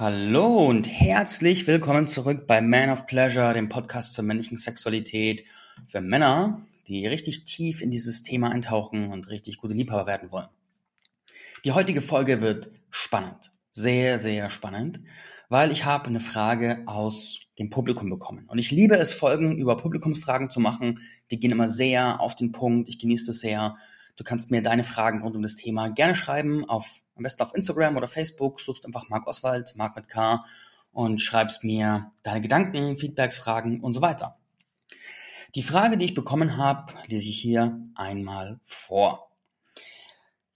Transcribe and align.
Hallo 0.00 0.66
und 0.66 0.86
herzlich 0.86 1.66
willkommen 1.66 2.06
zurück 2.06 2.46
bei 2.46 2.62
Man 2.62 2.88
of 2.88 3.06
Pleasure, 3.06 3.52
dem 3.52 3.68
Podcast 3.68 4.14
zur 4.14 4.24
männlichen 4.24 4.56
Sexualität 4.56 5.44
für 5.86 6.00
Männer, 6.00 6.62
die 6.88 7.06
richtig 7.06 7.44
tief 7.44 7.82
in 7.82 7.90
dieses 7.90 8.22
Thema 8.22 8.50
eintauchen 8.50 9.12
und 9.12 9.28
richtig 9.28 9.58
gute 9.58 9.74
Liebhaber 9.74 10.06
werden 10.06 10.32
wollen. 10.32 10.48
Die 11.66 11.72
heutige 11.72 12.00
Folge 12.00 12.40
wird 12.40 12.70
spannend, 12.88 13.52
sehr, 13.72 14.18
sehr 14.18 14.48
spannend, 14.48 15.00
weil 15.50 15.70
ich 15.70 15.84
habe 15.84 16.06
eine 16.06 16.20
Frage 16.20 16.82
aus 16.86 17.40
dem 17.58 17.68
Publikum 17.68 18.08
bekommen. 18.08 18.46
Und 18.48 18.58
ich 18.58 18.70
liebe 18.70 18.96
es, 18.96 19.12
Folgen 19.12 19.58
über 19.58 19.76
Publikumsfragen 19.76 20.48
zu 20.48 20.60
machen. 20.60 21.00
Die 21.30 21.38
gehen 21.38 21.52
immer 21.52 21.68
sehr 21.68 22.20
auf 22.20 22.36
den 22.36 22.52
Punkt. 22.52 22.88
Ich 22.88 22.98
genieße 22.98 23.32
es 23.32 23.40
sehr. 23.40 23.76
Du 24.16 24.24
kannst 24.24 24.50
mir 24.50 24.62
deine 24.62 24.84
Fragen 24.84 25.20
rund 25.20 25.36
um 25.36 25.42
das 25.42 25.56
Thema 25.56 25.88
gerne 25.88 26.14
schreiben, 26.14 26.66
auf, 26.66 27.00
am 27.20 27.24
besten 27.24 27.42
auf 27.42 27.54
Instagram 27.54 27.98
oder 27.98 28.08
Facebook, 28.08 28.62
suchst 28.62 28.86
einfach 28.86 29.10
Marc 29.10 29.26
Oswald, 29.26 29.76
Marc 29.76 29.94
mit 29.94 30.08
K 30.08 30.42
und 30.90 31.20
schreibst 31.20 31.62
mir 31.64 32.12
deine 32.22 32.40
Gedanken, 32.40 32.96
Feedbacks, 32.96 33.36
Fragen 33.36 33.80
und 33.80 33.92
so 33.92 34.00
weiter. 34.00 34.38
Die 35.54 35.62
Frage, 35.62 35.98
die 35.98 36.06
ich 36.06 36.14
bekommen 36.14 36.56
habe, 36.56 36.94
lese 37.08 37.28
ich 37.28 37.38
hier 37.38 37.78
einmal 37.94 38.58
vor. 38.64 39.30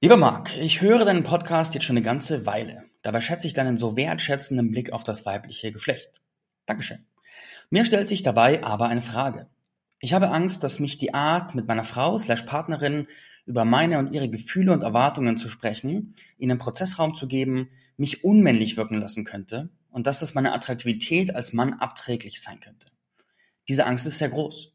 Lieber 0.00 0.16
Marc, 0.16 0.56
ich 0.56 0.80
höre 0.80 1.05
deinen 1.05 1.22
Podcast 1.22 1.74
jetzt 1.74 1.84
schon 1.84 1.98
eine 1.98 2.05
ganze 2.05 2.46
Weile. 2.46 2.84
Dabei 3.02 3.20
schätze 3.20 3.46
ich 3.46 3.52
deinen 3.52 3.77
so 3.77 3.94
wertschätzenden 3.94 4.70
Blick 4.70 4.91
auf 4.91 5.05
das 5.05 5.27
weibliche 5.27 5.70
Geschlecht. 5.70 6.22
Dankeschön. 6.64 7.05
Mir 7.69 7.84
stellt 7.84 8.08
sich 8.08 8.22
dabei 8.22 8.64
aber 8.64 8.86
eine 8.86 9.02
Frage. 9.02 9.48
Ich 10.00 10.14
habe 10.14 10.30
Angst, 10.30 10.64
dass 10.64 10.80
mich 10.80 10.96
die 10.96 11.12
Art, 11.12 11.55
mit 11.55 11.69
meiner 11.69 11.84
Frau 11.84 12.16
slash 12.16 12.42
Partnerin 12.42 13.06
über 13.47 13.65
meine 13.65 13.98
und 13.98 14.12
ihre 14.12 14.29
Gefühle 14.29 14.73
und 14.73 14.83
Erwartungen 14.83 15.37
zu 15.37 15.48
sprechen, 15.48 16.15
ihnen 16.39 16.59
Prozessraum 16.59 17.15
zu 17.15 17.29
geben, 17.29 17.70
mich 17.97 18.25
unmännlich 18.25 18.77
wirken 18.77 19.01
lassen 19.01 19.25
könnte 19.25 19.70
und 19.91 20.07
dass 20.07 20.20
das 20.20 20.34
meine 20.34 20.53
Attraktivität 20.53 21.34
als 21.34 21.53
Mann 21.53 21.75
abträglich 21.75 22.42
sein 22.42 22.61
könnte. 22.61 22.89
Diese 23.69 23.86
Angst 23.86 24.06
ist 24.06 24.19
sehr 24.19 24.28
groß. 24.28 24.73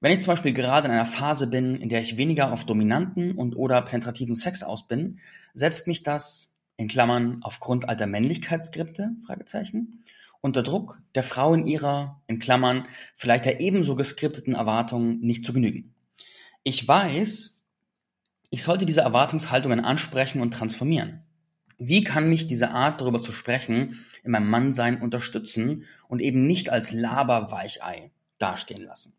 Wenn 0.00 0.12
ich 0.12 0.20
zum 0.20 0.28
Beispiel 0.28 0.52
gerade 0.52 0.86
in 0.86 0.92
einer 0.92 1.06
Phase 1.06 1.48
bin, 1.48 1.76
in 1.76 1.88
der 1.88 2.00
ich 2.00 2.16
weniger 2.16 2.52
auf 2.52 2.64
dominanten 2.64 3.32
und 3.32 3.56
oder 3.56 3.82
penetrativen 3.82 4.36
Sex 4.36 4.62
aus 4.62 4.86
bin, 4.86 5.18
setzt 5.54 5.86
mich 5.86 6.02
das, 6.02 6.56
in 6.76 6.88
Klammern, 6.88 7.38
aufgrund 7.42 7.88
alter 7.88 8.06
Männlichkeitsskripte, 8.06 9.10
Fragezeichen, 9.26 10.04
unter 10.40 10.62
Druck, 10.62 11.00
der 11.16 11.24
Frau 11.24 11.52
in 11.52 11.66
ihrer, 11.66 12.22
in 12.28 12.38
Klammern, 12.38 12.86
vielleicht 13.16 13.44
der 13.44 13.60
ebenso 13.60 13.96
geskripteten 13.96 14.54
Erwartungen 14.54 15.18
nicht 15.20 15.44
zu 15.44 15.52
genügen. 15.52 15.94
Ich 16.62 16.86
weiß, 16.86 17.57
ich 18.50 18.62
sollte 18.62 18.86
diese 18.86 19.02
Erwartungshaltungen 19.02 19.80
ansprechen 19.80 20.40
und 20.40 20.52
transformieren. 20.52 21.22
Wie 21.78 22.02
kann 22.02 22.28
mich 22.28 22.46
diese 22.46 22.70
Art, 22.70 23.00
darüber 23.00 23.22
zu 23.22 23.32
sprechen, 23.32 24.04
in 24.24 24.32
meinem 24.32 24.50
Mannsein 24.50 25.00
unterstützen 25.00 25.84
und 26.08 26.20
eben 26.20 26.46
nicht 26.46 26.70
als 26.70 26.92
Laberweichei 26.92 28.10
dastehen 28.38 28.82
lassen? 28.82 29.14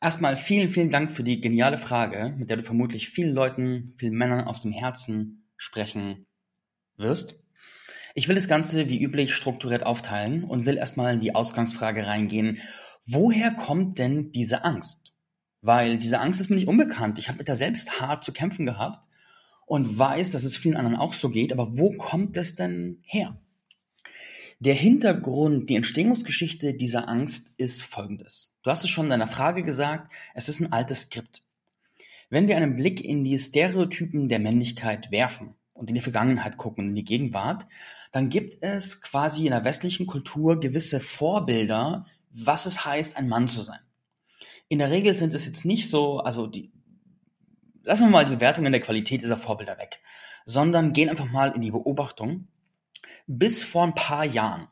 Erstmal 0.00 0.36
vielen, 0.36 0.68
vielen 0.68 0.90
Dank 0.90 1.12
für 1.12 1.24
die 1.24 1.40
geniale 1.40 1.78
Frage, 1.78 2.34
mit 2.36 2.50
der 2.50 2.58
du 2.58 2.62
vermutlich 2.62 3.08
vielen 3.08 3.34
Leuten, 3.34 3.94
vielen 3.96 4.14
Männern 4.14 4.46
aus 4.46 4.60
dem 4.60 4.72
Herzen 4.72 5.46
sprechen 5.56 6.26
wirst. 6.98 7.42
Ich 8.14 8.28
will 8.28 8.34
das 8.34 8.46
Ganze 8.48 8.90
wie 8.90 9.02
üblich 9.02 9.34
strukturiert 9.34 9.86
aufteilen 9.86 10.44
und 10.44 10.66
will 10.66 10.76
erstmal 10.76 11.14
in 11.14 11.20
die 11.20 11.34
Ausgangsfrage 11.34 12.06
reingehen. 12.06 12.60
Woher 13.06 13.50
kommt 13.52 13.98
denn 13.98 14.30
diese 14.32 14.64
Angst? 14.64 15.03
Weil 15.64 15.96
diese 15.96 16.20
Angst 16.20 16.42
ist 16.42 16.50
mir 16.50 16.56
nicht 16.56 16.68
unbekannt. 16.68 17.18
Ich 17.18 17.28
habe 17.28 17.38
mit 17.38 17.48
der 17.48 17.56
selbst 17.56 17.98
hart 17.98 18.22
zu 18.22 18.32
kämpfen 18.32 18.66
gehabt 18.66 19.08
und 19.64 19.98
weiß, 19.98 20.32
dass 20.32 20.44
es 20.44 20.58
vielen 20.58 20.76
anderen 20.76 20.98
auch 20.98 21.14
so 21.14 21.30
geht. 21.30 21.54
Aber 21.54 21.78
wo 21.78 21.92
kommt 21.92 22.36
es 22.36 22.54
denn 22.54 22.98
her? 23.02 23.38
Der 24.60 24.74
Hintergrund, 24.74 25.70
die 25.70 25.76
Entstehungsgeschichte 25.76 26.74
dieser 26.74 27.08
Angst 27.08 27.50
ist 27.56 27.82
folgendes. 27.82 28.54
Du 28.62 28.70
hast 28.70 28.84
es 28.84 28.90
schon 28.90 29.06
in 29.06 29.10
deiner 29.10 29.26
Frage 29.26 29.62
gesagt, 29.62 30.12
es 30.34 30.50
ist 30.50 30.60
ein 30.60 30.70
altes 30.70 31.00
Skript. 31.00 31.42
Wenn 32.28 32.46
wir 32.46 32.58
einen 32.58 32.76
Blick 32.76 33.02
in 33.02 33.24
die 33.24 33.38
Stereotypen 33.38 34.28
der 34.28 34.40
Männlichkeit 34.40 35.10
werfen 35.10 35.54
und 35.72 35.88
in 35.88 35.94
die 35.94 36.02
Vergangenheit 36.02 36.58
gucken, 36.58 36.88
in 36.88 36.94
die 36.94 37.06
Gegenwart, 37.06 37.66
dann 38.12 38.28
gibt 38.28 38.62
es 38.62 39.00
quasi 39.00 39.46
in 39.46 39.52
der 39.52 39.64
westlichen 39.64 40.06
Kultur 40.06 40.60
gewisse 40.60 41.00
Vorbilder, 41.00 42.04
was 42.30 42.66
es 42.66 42.84
heißt, 42.84 43.16
ein 43.16 43.30
Mann 43.30 43.48
zu 43.48 43.62
sein. 43.62 43.80
In 44.68 44.78
der 44.78 44.90
Regel 44.90 45.14
sind 45.14 45.34
es 45.34 45.46
jetzt 45.46 45.64
nicht 45.64 45.90
so, 45.90 46.18
also 46.18 46.46
die, 46.46 46.72
lassen 47.82 48.04
wir 48.04 48.10
mal 48.10 48.24
die 48.24 48.34
Bewertung 48.34 48.66
in 48.66 48.72
der 48.72 48.80
Qualität 48.80 49.22
dieser 49.22 49.36
Vorbilder 49.36 49.78
weg, 49.78 50.00
sondern 50.44 50.92
gehen 50.92 51.08
einfach 51.08 51.30
mal 51.30 51.52
in 51.52 51.60
die 51.60 51.70
Beobachtung. 51.70 52.48
Bis 53.26 53.62
vor 53.62 53.84
ein 53.84 53.94
paar 53.94 54.24
Jahren 54.24 54.68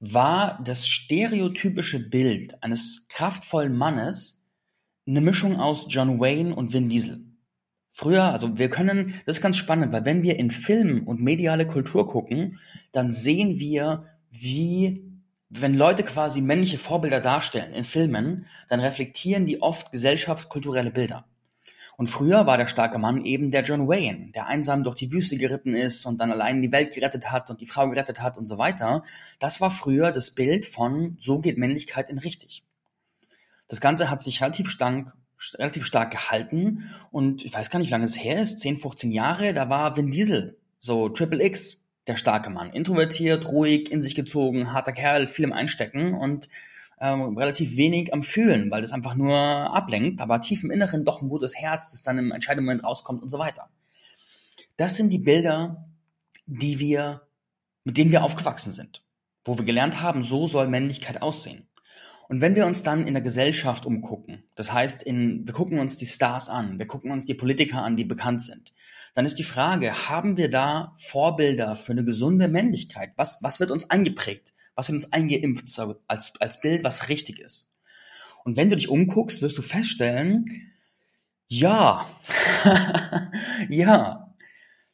war 0.00 0.60
das 0.64 0.86
stereotypische 0.86 2.08
Bild 2.08 2.62
eines 2.62 3.06
kraftvollen 3.08 3.76
Mannes 3.76 4.42
eine 5.06 5.20
Mischung 5.20 5.58
aus 5.58 5.86
John 5.88 6.20
Wayne 6.20 6.54
und 6.54 6.72
Vin 6.72 6.88
Diesel. 6.88 7.24
Früher, 7.92 8.24
also 8.24 8.56
wir 8.58 8.70
können, 8.70 9.20
das 9.26 9.36
ist 9.36 9.42
ganz 9.42 9.56
spannend, 9.56 9.92
weil 9.92 10.04
wenn 10.04 10.22
wir 10.22 10.38
in 10.38 10.50
Film 10.50 11.06
und 11.06 11.20
mediale 11.20 11.66
Kultur 11.66 12.06
gucken, 12.06 12.58
dann 12.92 13.12
sehen 13.12 13.58
wir, 13.58 14.04
wie, 14.30 15.09
wenn 15.50 15.74
Leute 15.74 16.04
quasi 16.04 16.40
männliche 16.40 16.78
Vorbilder 16.78 17.20
darstellen 17.20 17.74
in 17.74 17.82
Filmen, 17.82 18.46
dann 18.68 18.78
reflektieren 18.78 19.46
die 19.46 19.60
oft 19.60 19.90
gesellschaftskulturelle 19.90 20.92
Bilder. 20.92 21.26
Und 21.96 22.06
früher 22.06 22.46
war 22.46 22.56
der 22.56 22.68
starke 22.68 22.98
Mann 22.98 23.24
eben 23.26 23.50
der 23.50 23.62
John 23.62 23.86
Wayne, 23.86 24.30
der 24.32 24.46
einsam 24.46 24.84
durch 24.84 24.94
die 24.94 25.12
Wüste 25.12 25.36
geritten 25.36 25.74
ist 25.74 26.06
und 26.06 26.18
dann 26.18 26.30
allein 26.30 26.62
die 26.62 26.72
Welt 26.72 26.94
gerettet 26.94 27.30
hat 27.30 27.50
und 27.50 27.60
die 27.60 27.66
Frau 27.66 27.88
gerettet 27.90 28.22
hat 28.22 28.38
und 28.38 28.46
so 28.46 28.56
weiter. 28.56 29.02
Das 29.38 29.60
war 29.60 29.70
früher 29.70 30.12
das 30.12 30.30
Bild 30.30 30.64
von 30.64 31.16
so 31.18 31.40
geht 31.40 31.58
Männlichkeit 31.58 32.08
in 32.08 32.18
richtig. 32.18 32.64
Das 33.68 33.80
Ganze 33.80 34.08
hat 34.08 34.22
sich 34.22 34.40
relativ 34.40 34.70
stark 34.70 35.14
relativ 35.54 35.84
stark 35.86 36.10
gehalten 36.10 36.90
und 37.10 37.44
ich 37.44 37.52
weiß 37.52 37.70
gar 37.70 37.78
nicht, 37.78 37.88
wie 37.88 37.92
lange 37.92 38.04
es 38.04 38.22
her 38.22 38.42
ist, 38.42 38.60
10, 38.60 38.78
15 38.78 39.10
Jahre, 39.10 39.54
da 39.54 39.70
war 39.70 39.96
Vin 39.96 40.10
Diesel, 40.10 40.58
so 40.78 41.08
Triple 41.08 41.42
X, 41.42 41.79
der 42.06 42.16
starke 42.16 42.50
Mann. 42.50 42.72
Introvertiert, 42.72 43.46
ruhig, 43.48 43.90
in 43.90 44.02
sich 44.02 44.14
gezogen, 44.14 44.72
harter 44.72 44.92
Kerl, 44.92 45.26
viel 45.26 45.44
im 45.44 45.52
Einstecken 45.52 46.14
und 46.14 46.48
ähm, 47.00 47.36
relativ 47.36 47.76
wenig 47.76 48.12
am 48.12 48.22
Fühlen, 48.22 48.70
weil 48.70 48.82
das 48.82 48.92
einfach 48.92 49.14
nur 49.14 49.36
ablenkt, 49.36 50.20
aber 50.20 50.40
tief 50.40 50.62
im 50.62 50.70
Inneren 50.70 51.04
doch 51.04 51.22
ein 51.22 51.28
gutes 51.28 51.56
Herz, 51.56 51.90
das 51.90 52.02
dann 52.02 52.18
im 52.18 52.32
entscheidenden 52.32 52.66
Moment 52.66 52.84
rauskommt 52.84 53.22
und 53.22 53.30
so 53.30 53.38
weiter. 53.38 53.70
Das 54.76 54.96
sind 54.96 55.10
die 55.10 55.18
Bilder, 55.18 55.88
die 56.46 56.78
wir, 56.78 57.22
mit 57.84 57.96
denen 57.96 58.12
wir 58.12 58.22
aufgewachsen 58.24 58.72
sind, 58.72 59.02
wo 59.44 59.56
wir 59.56 59.64
gelernt 59.64 60.02
haben, 60.02 60.22
so 60.22 60.46
soll 60.46 60.68
Männlichkeit 60.68 61.22
aussehen. 61.22 61.66
Und 62.28 62.40
wenn 62.40 62.54
wir 62.54 62.66
uns 62.66 62.82
dann 62.82 63.08
in 63.08 63.14
der 63.14 63.22
Gesellschaft 63.22 63.86
umgucken, 63.86 64.44
das 64.54 64.72
heißt, 64.72 65.02
in, 65.02 65.46
wir 65.46 65.54
gucken 65.54 65.80
uns 65.80 65.96
die 65.96 66.06
Stars 66.06 66.48
an, 66.48 66.78
wir 66.78 66.86
gucken 66.86 67.10
uns 67.10 67.26
die 67.26 67.34
Politiker 67.34 67.82
an, 67.82 67.96
die 67.96 68.04
bekannt 68.04 68.42
sind, 68.42 68.72
dann 69.14 69.26
ist 69.26 69.38
die 69.38 69.44
Frage, 69.44 70.08
haben 70.08 70.36
wir 70.36 70.50
da 70.50 70.94
Vorbilder 70.96 71.76
für 71.76 71.92
eine 71.92 72.04
gesunde 72.04 72.48
Männlichkeit? 72.48 73.12
Was, 73.16 73.38
was 73.42 73.60
wird 73.60 73.70
uns 73.70 73.90
eingeprägt? 73.90 74.52
Was 74.74 74.88
wird 74.88 75.02
uns 75.02 75.12
eingeimpft 75.12 75.66
als, 76.06 76.32
als 76.38 76.60
Bild, 76.60 76.84
was 76.84 77.08
richtig 77.08 77.40
ist? 77.40 77.72
Und 78.44 78.56
wenn 78.56 78.70
du 78.70 78.76
dich 78.76 78.88
umguckst, 78.88 79.42
wirst 79.42 79.58
du 79.58 79.62
feststellen, 79.62 80.72
ja, 81.48 82.08
ja, 83.68 84.34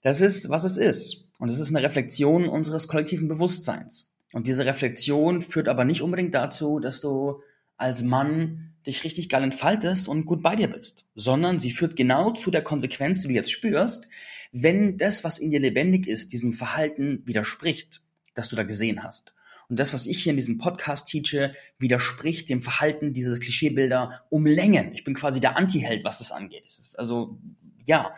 das 0.02 0.20
ist, 0.20 0.48
was 0.48 0.64
es 0.64 0.76
ist. 0.76 1.28
Und 1.38 1.50
es 1.50 1.58
ist 1.58 1.68
eine 1.68 1.82
Reflexion 1.82 2.48
unseres 2.48 2.88
kollektiven 2.88 3.28
Bewusstseins. 3.28 4.10
Und 4.32 4.46
diese 4.46 4.66
Reflexion 4.66 5.42
führt 5.42 5.68
aber 5.68 5.84
nicht 5.84 6.02
unbedingt 6.02 6.34
dazu, 6.34 6.80
dass 6.80 7.00
du 7.00 7.42
als 7.76 8.02
Mann 8.02 8.75
dich 8.86 9.04
richtig 9.04 9.28
geil 9.28 9.42
entfaltest 9.42 10.08
und 10.08 10.24
gut 10.24 10.42
bei 10.42 10.56
dir 10.56 10.68
bist, 10.68 11.06
sondern 11.14 11.58
sie 11.58 11.70
führt 11.70 11.96
genau 11.96 12.30
zu 12.30 12.50
der 12.50 12.62
Konsequenz, 12.62 13.22
die 13.22 13.28
du 13.28 13.34
jetzt 13.34 13.50
spürst, 13.50 14.08
wenn 14.52 14.96
das, 14.96 15.24
was 15.24 15.38
in 15.38 15.50
dir 15.50 15.60
lebendig 15.60 16.06
ist, 16.06 16.32
diesem 16.32 16.52
Verhalten 16.52 17.22
widerspricht, 17.26 18.02
das 18.34 18.48
du 18.48 18.56
da 18.56 18.62
gesehen 18.62 19.02
hast. 19.02 19.34
Und 19.68 19.80
das, 19.80 19.92
was 19.92 20.06
ich 20.06 20.22
hier 20.22 20.30
in 20.30 20.36
diesem 20.36 20.58
Podcast 20.58 21.08
teache, 21.08 21.52
widerspricht 21.78 22.48
dem 22.48 22.62
Verhalten 22.62 23.12
dieser 23.12 23.38
Klischeebilder 23.38 24.24
um 24.30 24.46
Längen. 24.46 24.92
Ich 24.94 25.04
bin 25.04 25.14
quasi 25.14 25.40
der 25.40 25.56
Anti-Held, 25.56 26.04
was 26.04 26.20
das 26.20 26.30
angeht. 26.30 26.62
Das 26.64 26.78
ist 26.78 26.98
also, 26.98 27.38
ja. 27.84 28.14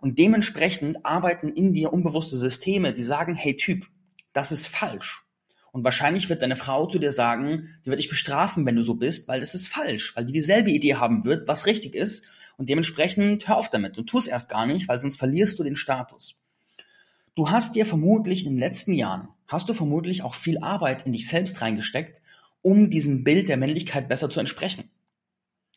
Und 0.00 0.18
dementsprechend 0.18 1.04
arbeiten 1.04 1.48
in 1.48 1.74
dir 1.74 1.92
unbewusste 1.92 2.38
Systeme, 2.38 2.92
die 2.92 3.02
sagen, 3.02 3.34
hey 3.34 3.56
Typ, 3.56 3.86
das 4.32 4.52
ist 4.52 4.66
falsch. 4.66 5.24
Und 5.72 5.84
wahrscheinlich 5.84 6.28
wird 6.28 6.42
deine 6.42 6.56
Frau 6.56 6.86
zu 6.86 6.98
dir 6.98 7.12
sagen, 7.12 7.70
die 7.84 7.90
wird 7.90 7.98
dich 7.98 8.10
bestrafen, 8.10 8.66
wenn 8.66 8.76
du 8.76 8.82
so 8.82 8.94
bist, 8.94 9.26
weil 9.26 9.40
das 9.40 9.54
ist 9.54 9.68
falsch, 9.68 10.14
weil 10.14 10.26
die 10.26 10.32
dieselbe 10.32 10.70
Idee 10.70 10.96
haben 10.96 11.24
wird, 11.24 11.48
was 11.48 11.66
richtig 11.66 11.94
ist. 11.94 12.26
Und 12.58 12.68
dementsprechend 12.68 13.48
hör 13.48 13.56
auf 13.56 13.70
damit 13.70 13.96
und 13.96 14.06
tu 14.06 14.18
es 14.18 14.26
erst 14.26 14.50
gar 14.50 14.66
nicht, 14.66 14.86
weil 14.86 14.98
sonst 14.98 15.16
verlierst 15.16 15.58
du 15.58 15.64
den 15.64 15.74
Status. 15.74 16.36
Du 17.34 17.48
hast 17.48 17.74
dir 17.74 17.86
vermutlich 17.86 18.44
in 18.44 18.52
den 18.52 18.60
letzten 18.60 18.92
Jahren, 18.92 19.28
hast 19.48 19.70
du 19.70 19.74
vermutlich 19.74 20.22
auch 20.22 20.34
viel 20.34 20.58
Arbeit 20.58 21.06
in 21.06 21.12
dich 21.14 21.26
selbst 21.26 21.62
reingesteckt, 21.62 22.20
um 22.60 22.90
diesem 22.90 23.24
Bild 23.24 23.48
der 23.48 23.56
Männlichkeit 23.56 24.08
besser 24.08 24.28
zu 24.28 24.38
entsprechen. 24.38 24.90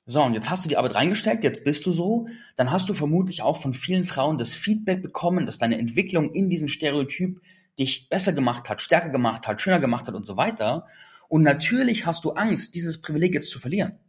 So, 0.05 0.21
und 0.21 0.33
jetzt 0.33 0.49
hast 0.49 0.65
du 0.65 0.69
die 0.69 0.77
Arbeit 0.77 0.95
reingesteckt, 0.95 1.45
jetzt 1.45 1.63
bist 1.63 1.85
du 1.85 1.93
so, 1.93 2.27
dann 2.57 2.69
hast 2.71 2.89
du 2.89 2.93
vermutlich 2.93 3.41
auch 3.41 3.61
von 3.61 3.73
vielen 3.73 4.03
Frauen 4.03 4.37
das 4.37 4.53
Feedback 4.53 5.01
bekommen, 5.01 5.45
dass 5.45 5.57
deine 5.57 5.79
Entwicklung 5.79 6.31
in 6.33 6.49
diesem 6.49 6.67
Stereotyp 6.67 7.41
dich 7.79 8.09
besser 8.09 8.33
gemacht 8.33 8.69
hat, 8.69 8.81
stärker 8.81 9.09
gemacht 9.09 9.47
hat, 9.47 9.61
schöner 9.61 9.79
gemacht 9.79 10.07
hat 10.07 10.15
und 10.15 10.25
so 10.25 10.37
weiter. 10.37 10.87
Und 11.27 11.43
natürlich 11.43 12.05
hast 12.05 12.23
du 12.25 12.31
Angst, 12.31 12.75
dieses 12.75 13.01
Privileg 13.01 13.33
jetzt 13.33 13.49
zu 13.49 13.59
verlieren. 13.59 13.99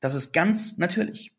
Das 0.00 0.14
ist 0.14 0.32
ganz 0.32 0.78
natürlich. 0.78 1.32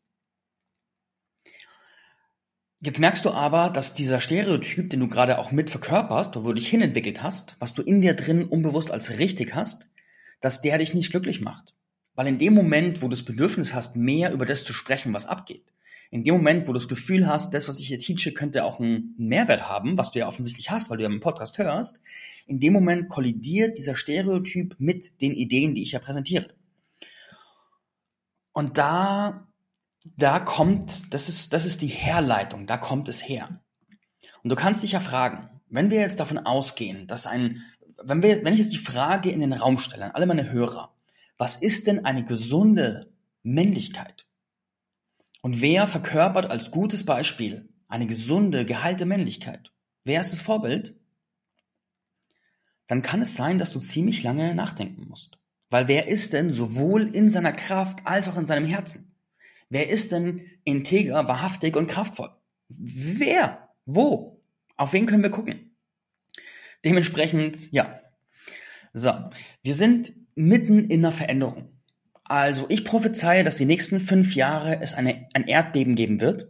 Jetzt 2.83 2.99
merkst 2.99 3.23
du 3.25 3.29
aber, 3.29 3.69
dass 3.69 3.93
dieser 3.93 4.21
Stereotyp, 4.21 4.89
den 4.89 5.01
du 5.01 5.07
gerade 5.07 5.37
auch 5.37 5.51
mit 5.51 5.69
verkörperst, 5.69 6.35
wo 6.35 6.41
du 6.41 6.53
dich 6.53 6.67
hinentwickelt 6.67 7.21
hast, 7.21 7.55
was 7.59 7.75
du 7.75 7.83
in 7.83 8.01
dir 8.01 8.15
drin 8.15 8.45
unbewusst 8.45 8.89
als 8.89 9.19
richtig 9.19 9.53
hast, 9.53 9.87
dass 10.39 10.61
der 10.61 10.79
dich 10.79 10.95
nicht 10.95 11.11
glücklich 11.11 11.41
macht. 11.41 11.75
Weil 12.15 12.25
in 12.25 12.39
dem 12.39 12.55
Moment, 12.55 13.01
wo 13.01 13.07
du 13.07 13.15
das 13.15 13.23
Bedürfnis 13.23 13.75
hast, 13.75 13.95
mehr 13.95 14.31
über 14.31 14.47
das 14.47 14.63
zu 14.63 14.73
sprechen, 14.73 15.13
was 15.13 15.27
abgeht, 15.27 15.71
in 16.11 16.23
dem 16.23 16.35
Moment, 16.35 16.67
wo 16.67 16.73
du 16.73 16.79
das 16.79 16.87
Gefühl 16.87 17.25
hast, 17.25 17.53
das, 17.53 17.67
was 17.67 17.79
ich 17.79 17.87
hier 17.87 17.97
teache, 17.97 18.31
könnte 18.31 18.63
auch 18.63 18.79
einen 18.79 19.15
Mehrwert 19.17 19.67
haben, 19.67 19.97
was 19.97 20.11
du 20.11 20.19
ja 20.19 20.27
offensichtlich 20.27 20.69
hast, 20.69 20.89
weil 20.89 20.97
du 20.97 21.03
ja 21.03 21.09
im 21.09 21.19
Podcast 21.19 21.57
hörst, 21.57 22.01
in 22.45 22.59
dem 22.59 22.73
Moment 22.73 23.09
kollidiert 23.09 23.77
dieser 23.77 23.95
Stereotyp 23.95 24.75
mit 24.77 25.21
den 25.21 25.31
Ideen, 25.31 25.73
die 25.73 25.83
ich 25.83 25.93
ja 25.93 25.99
präsentiere. 25.99 26.53
Und 28.51 28.77
da 28.77 29.47
da 30.03 30.39
kommt, 30.39 31.13
das 31.13 31.29
ist, 31.29 31.53
das 31.53 31.65
ist 31.65 31.81
die 31.81 31.87
Herleitung, 31.87 32.67
da 32.67 32.77
kommt 32.77 33.07
es 33.07 33.27
her. 33.27 33.61
Und 34.43 34.49
du 34.49 34.55
kannst 34.55 34.83
dich 34.83 34.93
ja 34.93 34.99
fragen, 34.99 35.49
wenn 35.69 35.91
wir 35.91 35.99
jetzt 35.99 36.19
davon 36.19 36.39
ausgehen, 36.39 37.07
dass 37.07 37.27
ein, 37.27 37.63
wenn 38.01 38.23
wir, 38.23 38.43
wenn 38.43 38.53
ich 38.53 38.59
jetzt 38.59 38.73
die 38.73 38.77
Frage 38.77 39.29
in 39.29 39.41
den 39.41 39.53
Raum 39.53 39.77
stelle, 39.77 40.05
an 40.05 40.11
alle 40.11 40.25
meine 40.25 40.51
Hörer, 40.51 40.93
was 41.37 41.61
ist 41.61 41.87
denn 41.87 42.05
eine 42.05 42.25
gesunde 42.25 43.11
Männlichkeit? 43.43 44.25
Und 45.41 45.61
wer 45.61 45.87
verkörpert 45.87 46.49
als 46.49 46.71
gutes 46.71 47.05
Beispiel 47.05 47.69
eine 47.87 48.07
gesunde, 48.07 48.65
geheilte 48.65 49.05
Männlichkeit? 49.05 49.73
Wer 50.03 50.21
ist 50.21 50.31
das 50.31 50.41
Vorbild? 50.41 50.99
Dann 52.87 53.01
kann 53.01 53.21
es 53.21 53.35
sein, 53.35 53.57
dass 53.57 53.73
du 53.73 53.79
ziemlich 53.79 54.23
lange 54.23 54.53
nachdenken 54.53 55.07
musst. 55.07 55.39
Weil 55.69 55.87
wer 55.87 56.07
ist 56.07 56.33
denn 56.33 56.51
sowohl 56.51 57.15
in 57.15 57.29
seiner 57.29 57.53
Kraft 57.53 58.05
als 58.05 58.27
auch 58.27 58.37
in 58.37 58.45
seinem 58.45 58.65
Herzen? 58.65 59.15
Wer 59.69 59.89
ist 59.89 60.11
denn 60.11 60.45
integer, 60.65 61.27
wahrhaftig 61.27 61.75
und 61.77 61.87
kraftvoll? 61.87 62.29
Wer? 62.67 63.69
Wo? 63.85 64.41
Auf 64.75 64.93
wen 64.93 65.05
können 65.05 65.23
wir 65.23 65.31
gucken? 65.31 65.77
Dementsprechend, 66.83 67.71
ja. 67.71 68.01
So, 68.93 69.13
wir 69.63 69.75
sind 69.75 70.11
mitten 70.35 70.89
in 70.89 71.05
einer 71.05 71.13
Veränderung. 71.13 71.80
Also 72.31 72.65
ich 72.69 72.85
prophezeie, 72.85 73.43
dass 73.43 73.57
die 73.57 73.65
nächsten 73.65 73.99
fünf 73.99 74.35
Jahre 74.35 74.79
es 74.79 74.93
eine, 74.93 75.27
ein 75.33 75.49
Erdbeben 75.49 75.95
geben 75.95 76.21
wird, 76.21 76.47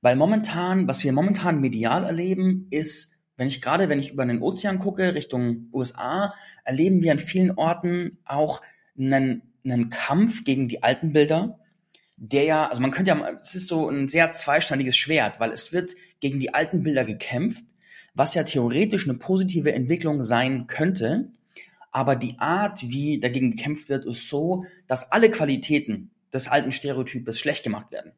weil 0.00 0.16
momentan, 0.16 0.88
was 0.88 1.04
wir 1.04 1.12
momentan 1.12 1.60
medial 1.60 2.02
erleben, 2.02 2.66
ist, 2.70 3.14
wenn 3.36 3.46
ich 3.46 3.62
gerade, 3.62 3.88
wenn 3.88 4.00
ich 4.00 4.10
über 4.10 4.26
den 4.26 4.42
Ozean 4.42 4.80
gucke, 4.80 5.14
Richtung 5.14 5.68
USA, 5.72 6.34
erleben 6.64 7.00
wir 7.04 7.12
an 7.12 7.20
vielen 7.20 7.52
Orten 7.52 8.18
auch 8.24 8.60
einen, 8.98 9.42
einen 9.64 9.88
Kampf 9.88 10.42
gegen 10.42 10.66
die 10.66 10.82
alten 10.82 11.12
Bilder, 11.12 11.60
der 12.16 12.42
ja, 12.42 12.68
also 12.68 12.82
man 12.82 12.90
könnte 12.90 13.12
ja, 13.12 13.30
es 13.38 13.54
ist 13.54 13.68
so 13.68 13.88
ein 13.88 14.08
sehr 14.08 14.32
zweischneidiges 14.32 14.96
Schwert, 14.96 15.38
weil 15.38 15.52
es 15.52 15.72
wird 15.72 15.92
gegen 16.18 16.40
die 16.40 16.54
alten 16.54 16.82
Bilder 16.82 17.04
gekämpft, 17.04 17.64
was 18.14 18.34
ja 18.34 18.42
theoretisch 18.42 19.08
eine 19.08 19.16
positive 19.16 19.72
Entwicklung 19.74 20.24
sein 20.24 20.66
könnte, 20.66 21.30
aber 21.90 22.16
die 22.16 22.38
Art, 22.38 22.82
wie 22.82 23.18
dagegen 23.18 23.50
gekämpft 23.50 23.88
wird, 23.88 24.04
ist 24.04 24.28
so, 24.28 24.64
dass 24.86 25.10
alle 25.12 25.30
Qualitäten 25.30 26.10
des 26.32 26.48
alten 26.48 26.72
Stereotypes 26.72 27.38
schlecht 27.38 27.64
gemacht 27.64 27.90
werden. 27.90 28.12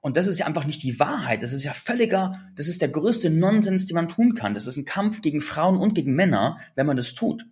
Und 0.00 0.16
das 0.16 0.28
ist 0.28 0.38
ja 0.38 0.46
einfach 0.46 0.66
nicht 0.66 0.84
die 0.84 1.00
Wahrheit. 1.00 1.42
Das 1.42 1.52
ist 1.52 1.64
ja 1.64 1.72
völliger, 1.72 2.40
das 2.54 2.68
ist 2.68 2.80
der 2.80 2.90
größte 2.90 3.28
Nonsens, 3.28 3.86
den 3.86 3.96
man 3.96 4.08
tun 4.08 4.34
kann. 4.34 4.54
Das 4.54 4.68
ist 4.68 4.76
ein 4.76 4.84
Kampf 4.84 5.20
gegen 5.20 5.40
Frauen 5.40 5.78
und 5.78 5.94
gegen 5.94 6.14
Männer, 6.14 6.58
wenn 6.76 6.86
man 6.86 6.96
das 6.96 7.14
tut. 7.14 7.44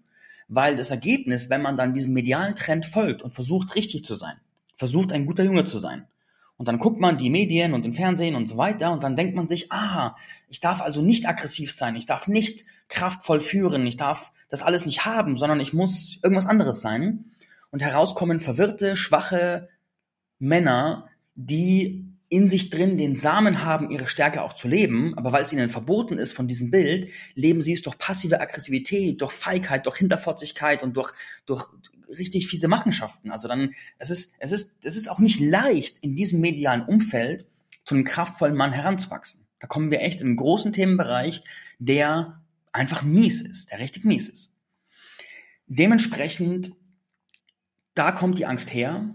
Weil 0.46 0.76
das 0.76 0.92
Ergebnis, 0.92 1.50
wenn 1.50 1.62
man 1.62 1.76
dann 1.76 1.94
diesem 1.94 2.12
medialen 2.12 2.54
Trend 2.54 2.86
folgt 2.86 3.22
und 3.22 3.32
versucht, 3.32 3.74
richtig 3.74 4.04
zu 4.04 4.14
sein, 4.14 4.36
versucht 4.76 5.10
ein 5.10 5.26
guter 5.26 5.42
Junge 5.42 5.64
zu 5.64 5.78
sein. 5.78 6.06
Und 6.56 6.68
dann 6.68 6.78
guckt 6.78 7.00
man 7.00 7.18
die 7.18 7.30
Medien 7.30 7.74
und 7.74 7.84
den 7.84 7.94
Fernsehen 7.94 8.36
und 8.36 8.46
so 8.48 8.56
weiter 8.56 8.92
und 8.92 9.02
dann 9.02 9.16
denkt 9.16 9.34
man 9.34 9.48
sich, 9.48 9.72
ah, 9.72 10.14
ich 10.48 10.60
darf 10.60 10.80
also 10.80 11.02
nicht 11.02 11.26
aggressiv 11.26 11.72
sein, 11.72 11.96
ich 11.96 12.06
darf 12.06 12.28
nicht 12.28 12.64
kraftvoll 12.88 13.40
führen, 13.40 13.84
ich 13.86 13.96
darf 13.96 14.30
das 14.48 14.62
alles 14.62 14.86
nicht 14.86 15.04
haben, 15.04 15.36
sondern 15.36 15.60
ich 15.60 15.72
muss 15.72 16.18
irgendwas 16.22 16.46
anderes 16.46 16.80
sein. 16.80 17.32
Und 17.70 17.80
herauskommen 17.80 18.38
verwirrte, 18.38 18.96
schwache 18.96 19.68
Männer, 20.38 21.08
die 21.34 22.14
in 22.28 22.48
sich 22.48 22.70
drin 22.70 22.98
den 22.98 23.16
Samen 23.16 23.64
haben, 23.64 23.90
ihre 23.90 24.08
Stärke 24.08 24.42
auch 24.42 24.54
zu 24.54 24.66
leben, 24.66 25.16
aber 25.16 25.32
weil 25.32 25.42
es 25.42 25.52
ihnen 25.52 25.68
verboten 25.68 26.18
ist 26.18 26.32
von 26.32 26.48
diesem 26.48 26.70
Bild, 26.70 27.08
leben 27.34 27.62
sie 27.62 27.74
es 27.74 27.82
durch 27.82 27.98
passive 27.98 28.40
Aggressivität, 28.40 29.20
durch 29.20 29.32
Feigheit, 29.32 29.86
durch 29.86 29.98
Hinterfotzigkeit 29.98 30.82
und 30.82 30.96
durch, 30.96 31.12
durch 31.46 31.68
richtig 32.08 32.48
fiese 32.48 32.68
Machenschaften. 32.68 33.30
Also 33.30 33.48
dann, 33.48 33.74
es 33.98 34.10
ist, 34.10 34.34
es 34.38 34.52
ist, 34.52 34.78
es 34.82 34.96
ist 34.96 35.10
auch 35.10 35.18
nicht 35.18 35.40
leicht, 35.40 35.98
in 36.00 36.16
diesem 36.16 36.40
medialen 36.40 36.82
Umfeld 36.82 37.46
zu 37.84 37.94
einem 37.94 38.04
kraftvollen 38.04 38.56
Mann 38.56 38.72
heranzuwachsen. 38.72 39.46
Da 39.60 39.66
kommen 39.66 39.90
wir 39.90 40.00
echt 40.00 40.20
in 40.20 40.28
einen 40.28 40.36
großen 40.36 40.72
Themenbereich, 40.72 41.42
der 41.78 42.42
einfach 42.74 43.02
mies 43.02 43.40
ist, 43.40 43.70
der 43.70 43.78
richtig 43.78 44.04
mies 44.04 44.28
ist. 44.28 44.52
Dementsprechend, 45.66 46.72
da 47.94 48.12
kommt 48.12 48.36
die 48.36 48.46
Angst 48.46 48.74
her 48.74 49.14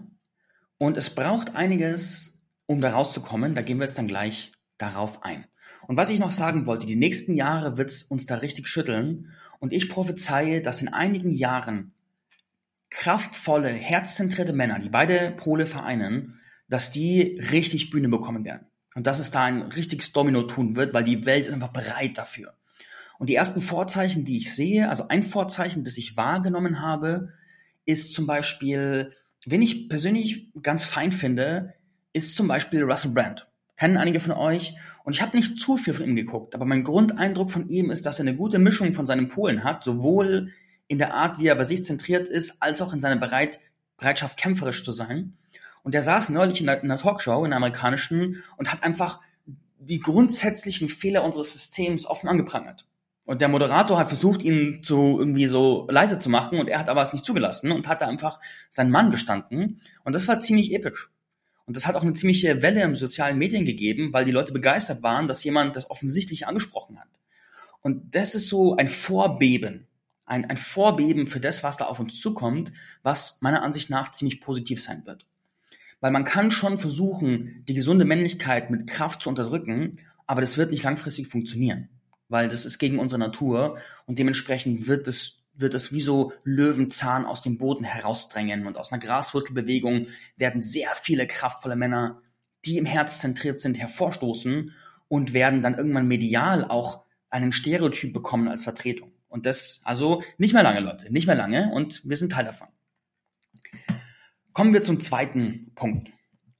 und 0.78 0.96
es 0.96 1.10
braucht 1.10 1.54
einiges, 1.54 2.42
um 2.66 2.80
da 2.80 2.90
rauszukommen. 2.90 3.54
Da 3.54 3.62
gehen 3.62 3.78
wir 3.78 3.86
jetzt 3.86 3.98
dann 3.98 4.08
gleich 4.08 4.52
darauf 4.78 5.22
ein. 5.22 5.44
Und 5.86 5.96
was 5.96 6.10
ich 6.10 6.18
noch 6.18 6.32
sagen 6.32 6.66
wollte, 6.66 6.86
die 6.86 6.96
nächsten 6.96 7.34
Jahre 7.34 7.76
wird 7.76 7.90
es 7.90 8.02
uns 8.02 8.26
da 8.26 8.36
richtig 8.36 8.66
schütteln 8.66 9.30
und 9.60 9.72
ich 9.72 9.88
prophezeie, 9.88 10.62
dass 10.62 10.80
in 10.80 10.88
einigen 10.88 11.30
Jahren 11.30 11.92
kraftvolle, 12.88 13.68
herzzentrierte 13.68 14.52
Männer, 14.52 14.80
die 14.80 14.88
beide 14.88 15.32
Pole 15.32 15.66
vereinen, 15.66 16.40
dass 16.68 16.90
die 16.90 17.38
richtig 17.52 17.90
Bühne 17.90 18.08
bekommen 18.08 18.44
werden. 18.44 18.66
Und 18.94 19.06
dass 19.06 19.20
es 19.20 19.30
da 19.30 19.44
ein 19.44 19.62
richtiges 19.62 20.12
Domino 20.12 20.42
tun 20.44 20.74
wird, 20.74 20.92
weil 20.94 21.04
die 21.04 21.24
Welt 21.24 21.46
ist 21.46 21.52
einfach 21.52 21.68
bereit 21.68 22.18
dafür. 22.18 22.54
Und 23.20 23.28
die 23.28 23.34
ersten 23.34 23.60
Vorzeichen, 23.60 24.24
die 24.24 24.38
ich 24.38 24.54
sehe, 24.54 24.88
also 24.88 25.08
ein 25.08 25.22
Vorzeichen, 25.22 25.84
das 25.84 25.98
ich 25.98 26.16
wahrgenommen 26.16 26.80
habe, 26.80 27.34
ist 27.84 28.14
zum 28.14 28.26
Beispiel, 28.26 29.12
wen 29.44 29.60
ich 29.60 29.90
persönlich 29.90 30.50
ganz 30.62 30.84
fein 30.84 31.12
finde, 31.12 31.74
ist 32.14 32.34
zum 32.34 32.48
Beispiel 32.48 32.82
Russell 32.82 33.10
Brand. 33.10 33.46
Kennen 33.76 33.98
einige 33.98 34.20
von 34.20 34.32
euch. 34.32 34.74
Und 35.04 35.12
ich 35.12 35.20
habe 35.20 35.36
nicht 35.36 35.58
zu 35.58 35.76
viel 35.76 35.92
von 35.92 36.06
ihm 36.06 36.16
geguckt, 36.16 36.54
aber 36.54 36.64
mein 36.64 36.82
Grundeindruck 36.82 37.50
von 37.50 37.68
ihm 37.68 37.90
ist, 37.90 38.06
dass 38.06 38.18
er 38.18 38.22
eine 38.22 38.36
gute 38.36 38.58
Mischung 38.58 38.94
von 38.94 39.04
seinen 39.04 39.28
Polen 39.28 39.64
hat, 39.64 39.84
sowohl 39.84 40.48
in 40.88 40.96
der 40.96 41.12
Art, 41.12 41.38
wie 41.38 41.48
er 41.48 41.56
bei 41.56 41.64
sich 41.64 41.84
zentriert 41.84 42.26
ist, 42.26 42.62
als 42.62 42.80
auch 42.80 42.94
in 42.94 43.00
seiner 43.00 43.20
Bereit 43.20 43.60
Bereitschaft, 43.98 44.38
kämpferisch 44.38 44.82
zu 44.82 44.92
sein. 44.92 45.36
Und 45.82 45.94
er 45.94 46.02
saß 46.02 46.30
neulich 46.30 46.62
in 46.62 46.70
einer, 46.70 46.82
in 46.82 46.90
einer 46.90 46.98
Talkshow, 46.98 47.40
in 47.40 47.52
einer 47.52 47.56
amerikanischen, 47.56 48.42
und 48.56 48.72
hat 48.72 48.82
einfach 48.82 49.20
die 49.78 50.00
grundsätzlichen 50.00 50.88
Fehler 50.88 51.22
unseres 51.22 51.52
Systems 51.52 52.06
offen 52.06 52.26
angeprangert. 52.26 52.86
Und 53.30 53.40
der 53.40 53.46
Moderator 53.46 53.96
hat 53.96 54.08
versucht, 54.08 54.42
ihn 54.42 54.82
zu 54.82 55.16
irgendwie 55.16 55.46
so 55.46 55.86
leise 55.88 56.18
zu 56.18 56.28
machen, 56.28 56.58
und 56.58 56.66
er 56.66 56.80
hat 56.80 56.88
aber 56.88 57.00
es 57.00 57.12
nicht 57.12 57.24
zugelassen 57.24 57.70
und 57.70 57.86
hat 57.86 58.00
da 58.00 58.08
einfach 58.08 58.40
seinen 58.70 58.90
Mann 58.90 59.12
gestanden. 59.12 59.80
Und 60.02 60.16
das 60.16 60.26
war 60.26 60.40
ziemlich 60.40 60.74
episch. 60.74 61.12
Und 61.64 61.76
das 61.76 61.86
hat 61.86 61.94
auch 61.94 62.02
eine 62.02 62.14
ziemliche 62.14 62.60
Welle 62.60 62.82
im 62.82 62.96
sozialen 62.96 63.38
Medien 63.38 63.64
gegeben, 63.64 64.12
weil 64.12 64.24
die 64.24 64.32
Leute 64.32 64.52
begeistert 64.52 65.04
waren, 65.04 65.28
dass 65.28 65.44
jemand 65.44 65.76
das 65.76 65.88
offensichtlich 65.88 66.48
angesprochen 66.48 66.98
hat. 66.98 67.06
Und 67.82 68.16
das 68.16 68.34
ist 68.34 68.48
so 68.48 68.74
ein 68.74 68.88
Vorbeben 68.88 69.86
ein, 70.26 70.48
ein 70.48 70.56
Vorbeben 70.56 71.28
für 71.28 71.40
das, 71.40 71.62
was 71.62 71.76
da 71.76 71.84
auf 71.84 72.00
uns 72.00 72.20
zukommt, 72.20 72.72
was 73.04 73.38
meiner 73.42 73.62
Ansicht 73.62 73.90
nach 73.90 74.10
ziemlich 74.10 74.40
positiv 74.40 74.82
sein 74.82 75.06
wird. 75.06 75.24
Weil 76.00 76.10
man 76.10 76.24
kann 76.24 76.50
schon 76.50 76.78
versuchen, 76.78 77.64
die 77.68 77.74
gesunde 77.74 78.04
Männlichkeit 78.04 78.70
mit 78.70 78.88
Kraft 78.88 79.22
zu 79.22 79.28
unterdrücken, 79.28 79.98
aber 80.26 80.40
das 80.40 80.56
wird 80.56 80.70
nicht 80.70 80.82
langfristig 80.82 81.28
funktionieren. 81.28 81.88
Weil 82.30 82.48
das 82.48 82.64
ist 82.64 82.78
gegen 82.78 82.98
unsere 82.98 83.18
Natur 83.18 83.76
und 84.06 84.18
dementsprechend 84.18 84.86
wird 84.86 85.06
es 85.06 85.40
wird 85.52 85.74
es 85.74 85.92
wie 85.92 86.00
so 86.00 86.32
Löwenzahn 86.44 87.26
aus 87.26 87.42
dem 87.42 87.58
Boden 87.58 87.84
herausdrängen 87.84 88.66
und 88.66 88.78
aus 88.78 88.92
einer 88.92 89.02
Graswurzelbewegung 89.02 90.06
werden 90.36 90.62
sehr 90.62 90.94
viele 90.94 91.26
kraftvolle 91.26 91.76
Männer, 91.76 92.22
die 92.64 92.78
im 92.78 92.86
Herz 92.86 93.20
zentriert 93.20 93.60
sind, 93.60 93.78
hervorstoßen 93.78 94.72
und 95.08 95.34
werden 95.34 95.60
dann 95.60 95.76
irgendwann 95.76 96.06
medial 96.06 96.64
auch 96.64 97.04
einen 97.28 97.52
Stereotyp 97.52 98.12
bekommen 98.12 98.48
als 98.48 98.64
Vertretung. 98.64 99.12
Und 99.28 99.44
das, 99.44 99.82
also 99.84 100.22
nicht 100.38 100.54
mehr 100.54 100.62
lange, 100.62 100.80
Leute, 100.80 101.12
nicht 101.12 101.26
mehr 101.26 101.36
lange 101.36 101.70
und 101.72 102.08
wir 102.08 102.16
sind 102.16 102.32
Teil 102.32 102.44
davon. 102.44 102.68
Kommen 104.52 104.72
wir 104.72 104.82
zum 104.82 105.00
zweiten 105.00 105.72
Punkt. 105.74 106.10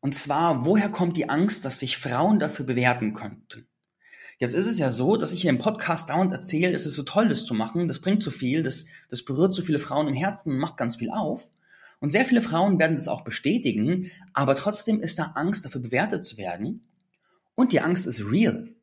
Und 0.01 0.15
zwar, 0.15 0.65
woher 0.65 0.89
kommt 0.89 1.17
die 1.17 1.29
Angst, 1.29 1.65
dass 1.65 1.81
sich 1.81 1.97
Frauen 1.99 2.39
dafür 2.39 2.65
bewerten 2.65 3.13
könnten? 3.13 3.70
Jetzt 4.41 4.55
ist 4.55 4.67
es 4.67 4.79
ja 4.79 4.91
so, 4.91 5.19
dass 5.19 5.33
ich 5.33 5.43
hier 5.43 5.51
im 5.51 5.59
Podcast 5.59 6.09
dauernd 6.09 6.33
erzähle, 6.33 6.73
es 6.73 6.87
ist 6.87 6.95
so 6.95 7.03
toll, 7.03 7.29
das 7.29 7.45
zu 7.45 7.53
machen, 7.53 7.89
das 7.89 8.01
bringt 8.01 8.23
so 8.23 8.31
viel, 8.31 8.63
das, 8.63 8.87
das 9.11 9.23
berührt 9.23 9.55
so 9.55 9.61
viele 9.61 9.79
Frauen 9.79 10.09
im 10.09 10.15
Herzen 10.15 10.53
und 10.53 10.59
macht 10.59 10.79
ganz 10.79 10.97
viel 10.97 11.11
auf. 11.11 11.51
Und 12.01 12.11
sehr 12.11 12.25
viele 12.25 12.41
Frauen 12.41 12.79
werden 12.79 12.97
das 12.97 13.07
auch 13.07 13.21
bestätigen, 13.21 14.11
aber 14.33 14.57
trotzdem 14.57 15.03
ist 15.03 15.19
da 15.19 15.33
Angst, 15.35 15.67
dafür 15.67 15.83
bewertet 15.83 16.25
zu 16.25 16.39
werden. 16.39 16.89
Und 17.55 17.73
die 17.73 17.83
Angst 17.83 18.07
ist 18.07 18.31
real. 18.31 18.75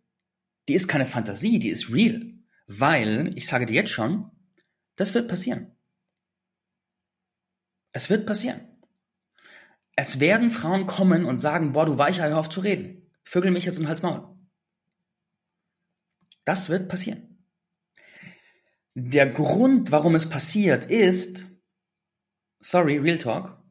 Die 0.68 0.76
ist 0.76 0.88
keine 0.88 1.08
Fantasie, 1.08 1.58
die 1.58 1.70
ist 1.70 1.92
real. 1.92 2.22
Weil, 2.68 3.32
ich 3.34 3.48
sage 3.48 3.66
dir 3.66 3.74
jetzt 3.74 3.90
schon, 3.90 4.30
das 4.96 5.16
wird 5.16 5.28
passieren. 5.28 5.72
Es 7.94 8.12
wird 8.12 8.28
passieren. 8.28 8.60
Es 9.96 10.20
werden 10.20 10.52
Frauen 10.52 10.86
kommen 10.86 11.26
und 11.26 11.38
sagen, 11.38 11.72
boah, 11.72 11.88
du 11.88 11.98
Weicher, 11.98 12.30
hör 12.30 12.38
auf 12.38 12.50
zu 12.50 12.60
reden. 12.60 13.10
Vögel 13.24 13.50
mich 13.50 13.66
jetzt 13.66 13.80
in 13.80 13.88
Hals 13.88 14.04
Maul. 14.04 14.37
Das 16.48 16.70
wird 16.70 16.88
passieren. 16.88 17.44
Der 18.94 19.28
Grund, 19.28 19.92
warum 19.92 20.16
es 20.16 20.30
passiert, 20.30 20.86
ist, 20.86 21.46
sorry, 22.62 22.98
Real 23.00 23.18
Talk, 23.18 23.62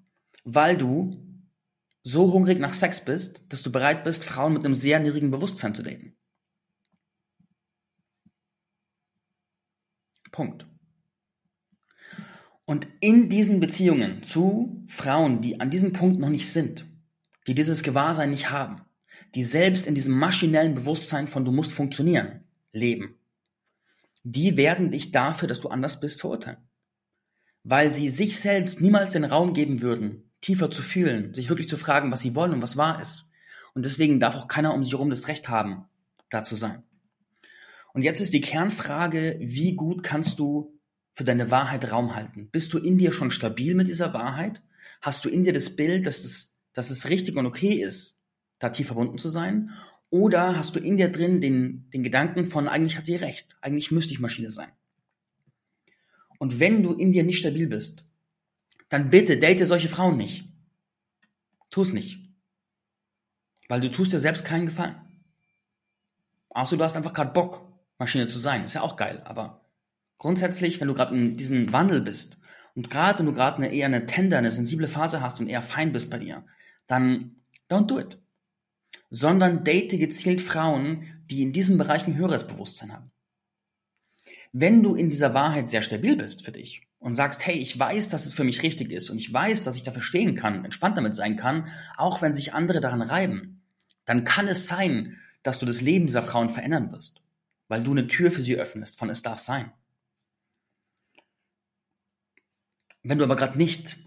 weil 0.45 0.77
du 0.77 1.43
so 2.03 2.35
hungrig 2.35 2.59
nach 2.59 2.75
Sex 2.75 3.03
bist, 3.03 3.51
dass 3.51 3.63
du 3.63 3.73
bereit 3.73 4.05
bist, 4.05 4.27
Frauen 4.27 4.53
mit 4.53 4.67
einem 4.67 4.75
sehr 4.75 5.01
niedrigen 5.01 5.31
Bewusstsein 5.31 5.75
zu 5.75 5.83
daten. 5.83 6.19
Punkt. 10.31 10.67
Und 12.67 12.89
in 13.01 13.31
diesen 13.31 13.59
Beziehungen 13.59 14.23
zu 14.23 14.85
Frauen, 14.87 15.41
die 15.41 15.61
an 15.61 15.71
diesem 15.71 15.95
Punkt 15.95 16.21
noch 16.21 16.29
nicht 16.29 16.53
sind, 16.53 16.85
die 17.47 17.55
dieses 17.55 17.83
Gewahrsein 17.83 18.33
nicht 18.33 18.51
haben, 18.51 18.83
die 19.35 19.45
selbst 19.45 19.87
in 19.87 19.95
diesem 19.95 20.19
maschinellen 20.19 20.75
Bewusstsein 20.75 21.27
von 21.27 21.47
du 21.47 21.53
musst 21.53 21.73
funktionieren, 21.73 22.46
leben, 22.77 23.19
die 24.23 24.57
werden 24.57 24.91
dich 24.91 25.13
dafür, 25.13 25.49
dass 25.49 25.61
du 25.61 25.69
anders 25.69 26.01
bist, 26.01 26.21
verurteilen. 26.21 26.59
Weil 27.63 27.91
sie 27.91 28.09
sich 28.11 28.41
selbst 28.41 28.81
niemals 28.81 29.13
den 29.13 29.25
Raum 29.25 29.55
geben 29.55 29.83
würden, 29.83 30.31
tiefer 30.41 30.71
zu 30.71 30.83
fühlen, 30.83 31.35
sich 31.35 31.49
wirklich 31.49 31.69
zu 31.69 31.77
fragen, 31.77 32.13
was 32.13 32.21
sie 32.21 32.35
wollen 32.35 32.53
und 32.53 32.63
was 32.63 32.77
wahr 32.77 33.01
ist. 33.01 33.31
Und 33.75 33.85
deswegen 33.85 34.21
darf 34.21 34.37
auch 34.37 34.49
keiner 34.49 34.75
um 34.75 34.85
sich 34.85 34.93
herum 34.93 35.11
das 35.11 35.29
Recht 35.29 35.49
haben, 35.49 35.85
da 36.31 36.45
zu 36.45 36.55
sein. 36.55 36.83
Und 37.93 38.03
jetzt 38.03 38.21
ist 38.21 38.35
die 38.35 38.41
Kernfrage, 38.41 39.39
wie 39.41 39.75
gut 39.75 40.03
kannst 40.03 40.39
du 40.39 40.79
für 41.15 41.25
deine 41.25 41.51
Wahrheit 41.51 41.91
Raum 41.91 42.15
halten? 42.15 42.51
Bist 42.51 42.73
du 42.73 42.79
in 42.79 42.99
dir 42.99 43.13
schon 43.13 43.31
stabil 43.31 43.75
mit 43.75 43.89
dieser 43.89 44.13
Wahrheit? 44.13 44.63
Hast 45.01 45.25
du 45.25 45.29
in 45.29 45.45
dir 45.45 45.53
das 45.53 45.77
Bild, 45.77 46.07
dass 46.07 46.25
es, 46.25 46.59
dass 46.73 46.91
es 46.91 47.09
richtig 47.09 47.37
und 47.37 47.47
okay 47.47 47.75
ist, 47.75 48.23
da 48.59 48.69
tief 48.69 48.89
verbunden 48.89 49.19
zu 49.19 49.29
sein? 49.29 49.71
Oder 50.11 50.57
hast 50.57 50.77
du 50.77 50.81
in 50.81 50.97
dir 50.97 51.11
drin 51.11 51.41
den, 51.41 51.91
den 51.91 52.03
Gedanken 52.03 52.47
von, 52.47 52.69
eigentlich 52.69 52.97
hat 52.97 53.07
sie 53.07 53.17
recht, 53.17 53.57
eigentlich 53.61 53.91
müsste 53.91 54.13
ich 54.13 54.21
Maschine 54.21 54.51
sein? 54.51 54.71
Und 56.39 56.61
wenn 56.61 56.83
du 56.83 56.93
in 56.93 57.13
dir 57.13 57.25
nicht 57.25 57.39
stabil 57.39 57.67
bist, 57.67 58.05
dann 58.89 59.11
bitte 59.11 59.39
date 59.39 59.67
solche 59.67 59.89
Frauen 59.89 60.17
nicht. 60.17 60.45
Tu 61.71 61.83
es 61.83 61.93
nicht. 61.93 62.21
Weil 63.69 63.81
du 63.81 63.91
tust 63.91 64.13
dir 64.13 64.21
selbst 64.21 64.45
keinen 64.45 64.67
Gefallen. 64.67 64.95
Außer 66.51 66.77
du 66.77 66.85
hast 66.85 66.97
einfach 66.97 67.13
gerade 67.13 67.33
Bock, 67.33 67.67
Maschine 67.99 68.29
zu 68.29 68.39
sein. 68.39 68.65
Ist 68.65 68.75
ja 68.75 68.83
auch 68.83 68.97
geil. 68.97 69.23
Aber 69.25 69.67
grundsätzlich, 70.19 70.81
wenn 70.81 70.89
du 70.89 70.95
gerade 70.95 71.15
in 71.17 71.37
diesem 71.37 71.73
Wandel 71.73 72.01
bist 72.01 72.41
und 72.75 72.91
gerade 72.91 73.19
wenn 73.19 73.27
du 73.27 73.33
gerade 73.33 73.57
eine 73.57 73.73
eher 73.73 73.87
eine 73.87 74.07
tender, 74.07 74.39
eine 74.39 74.51
sensible 74.51 74.89
Phase 74.89 75.21
hast 75.21 75.41
und 75.41 75.49
eher 75.49 75.63
fein 75.63 75.93
bist 75.93 76.11
bei 76.11 76.19
dir, 76.19 76.47
dann 76.87 77.43
don't 77.69 77.87
do 77.87 77.99
it. 77.99 78.19
Sondern 79.11 79.65
date 79.65 79.99
gezielt 79.99 80.41
Frauen, 80.41 81.07
die 81.27 81.43
in 81.43 81.53
diesen 81.53 81.79
Bereichen 81.79 82.17
höheres 82.17 82.47
Bewusstsein 82.47 82.93
haben. 82.93 83.11
Wenn 84.53 84.83
du 84.83 84.95
in 84.95 85.11
dieser 85.11 85.35
Wahrheit 85.35 85.69
sehr 85.69 85.83
stabil 85.83 86.17
bist 86.17 86.45
für 86.45 86.53
dich 86.53 86.87
und 86.99 87.15
sagst, 87.15 87.45
hey, 87.47 87.57
ich 87.57 87.79
weiß, 87.79 88.09
dass 88.09 88.27
es 88.27 88.33
für 88.33 88.45
mich 88.45 88.63
richtig 88.63 88.91
ist 88.91 89.11
und 89.11 89.19
ich 89.19 89.33
weiß, 89.33 89.63
dass 89.63 89.77
ich 89.77 89.83
dafür 89.83 90.03
stehen 90.03 90.35
kann, 90.35 90.65
entspannt 90.65 90.97
damit 90.97 91.15
sein 91.15 91.37
kann, 91.37 91.69
auch 91.97 92.23
wenn 92.23 92.33
sich 92.33 92.55
andere 92.55 92.81
daran 92.81 93.03
reiben, 93.03 93.63
dann 94.07 94.25
kann 94.25 94.49
es 94.49 94.67
sein, 94.67 95.19
dass 95.43 95.59
du 95.59 95.67
das 95.67 95.81
Leben 95.81 96.07
dieser 96.07 96.23
Frauen 96.23 96.51
verändern 96.51 96.91
wirst, 96.93 97.23
weil 97.69 97.83
du 97.83 97.93
eine 97.93 98.09
Tür 98.09 98.33
für 98.33 98.41
sie 98.41 98.57
öffnest 98.57 98.99
von 98.99 99.11
es 99.11 99.23
darf 99.23 99.41
sein. 99.41 99.73
Wenn 103.03 103.19
du 103.19 103.25
aber 103.25 103.37
gerade 103.37 103.57
nicht 103.57 103.99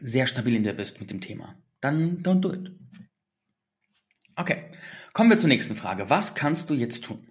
sehr 0.00 0.26
stabil 0.26 0.54
in 0.54 0.62
dir 0.62 0.74
bist 0.74 1.00
mit 1.00 1.10
dem 1.10 1.20
Thema, 1.20 1.54
dann 1.80 2.22
don't 2.22 2.40
do 2.40 2.52
it. 2.52 2.70
Okay, 4.40 4.70
kommen 5.14 5.30
wir 5.30 5.38
zur 5.38 5.48
nächsten 5.48 5.74
Frage. 5.74 6.10
Was 6.10 6.36
kannst 6.36 6.70
du 6.70 6.74
jetzt 6.74 7.02
tun? 7.02 7.26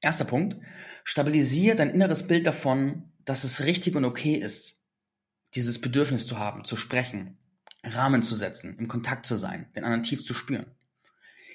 Erster 0.00 0.24
Punkt, 0.24 0.56
stabilisiere 1.04 1.76
dein 1.76 1.90
inneres 1.90 2.26
Bild 2.26 2.46
davon, 2.46 3.12
dass 3.26 3.44
es 3.44 3.66
richtig 3.66 3.94
und 3.94 4.06
okay 4.06 4.36
ist, 4.36 4.80
dieses 5.54 5.82
Bedürfnis 5.82 6.26
zu 6.26 6.38
haben, 6.38 6.64
zu 6.64 6.76
sprechen, 6.76 7.36
Rahmen 7.82 8.22
zu 8.22 8.34
setzen, 8.36 8.78
im 8.78 8.88
Kontakt 8.88 9.26
zu 9.26 9.36
sein, 9.36 9.66
den 9.76 9.84
anderen 9.84 10.02
tief 10.02 10.24
zu 10.24 10.32
spüren. 10.32 10.64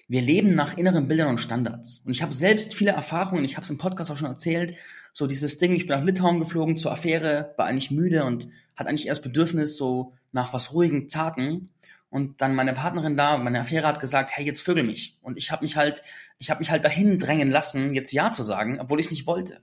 Wir 0.08 0.22
leben 0.22 0.54
nach 0.54 0.78
inneren 0.78 1.08
Bildern 1.08 1.30
und 1.30 1.40
Standards. 1.40 2.04
Und 2.06 2.12
ich 2.12 2.22
habe 2.22 2.34
selbst 2.36 2.76
viele 2.76 2.92
Erfahrungen, 2.92 3.46
ich 3.46 3.56
habe 3.56 3.64
es 3.64 3.72
im 3.72 3.80
Podcast 3.80 4.12
auch 4.12 4.18
schon 4.18 4.30
erzählt, 4.30 4.76
so 5.14 5.26
dieses 5.26 5.58
Ding, 5.58 5.74
ich 5.74 5.88
bin 5.88 5.98
nach 5.98 6.06
Litauen 6.06 6.40
geflogen 6.40 6.78
zur 6.78 6.92
Affäre, 6.92 7.56
war 7.58 7.66
eigentlich 7.66 7.90
müde 7.90 8.24
und 8.24 8.50
hatte 8.76 8.90
eigentlich 8.90 9.08
erst 9.08 9.24
Bedürfnis 9.24 9.78
so 9.78 10.14
nach 10.32 10.54
was 10.54 10.74
ruhigen, 10.74 11.10
zarten. 11.10 11.74
Und 12.10 12.42
dann 12.42 12.56
meine 12.56 12.74
Partnerin 12.74 13.16
da, 13.16 13.38
meine 13.38 13.62
Affäre 13.62 13.86
hat 13.88 14.00
gesagt, 14.00 14.32
hey, 14.34 14.46
jetzt 14.46 14.62
vögel 14.62 14.84
mich. 14.84 15.18
Und 15.22 15.38
ich 15.38 15.52
habe 15.52 15.64
mich 15.64 15.78
halt, 15.78 16.02
ich 16.40 16.50
habe 16.50 16.60
mich 16.60 16.72
halt 16.72 16.84
dahin 16.84 17.20
drängen 17.20 17.52
lassen, 17.52 17.94
jetzt 17.94 18.12
Ja 18.12 18.32
zu 18.32 18.44
sagen, 18.44 18.80
obwohl 18.80 19.00
ich 19.00 19.08
es 19.08 19.12
nicht 19.12 19.28
wollte 19.28 19.62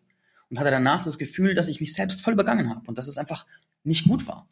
und 0.51 0.59
hatte 0.59 0.71
danach 0.71 1.05
das 1.05 1.19
Gefühl, 1.19 1.55
dass 1.55 1.69
ich 1.69 1.81
mich 1.81 1.93
selbst 1.93 2.21
voll 2.21 2.37
begangen 2.37 2.71
habe 2.71 2.83
und 2.87 2.99
dass 2.99 3.09
es 3.09 3.19
einfach 3.19 3.47
nicht 3.83 4.07
gut 4.09 4.27
war. 4.27 4.49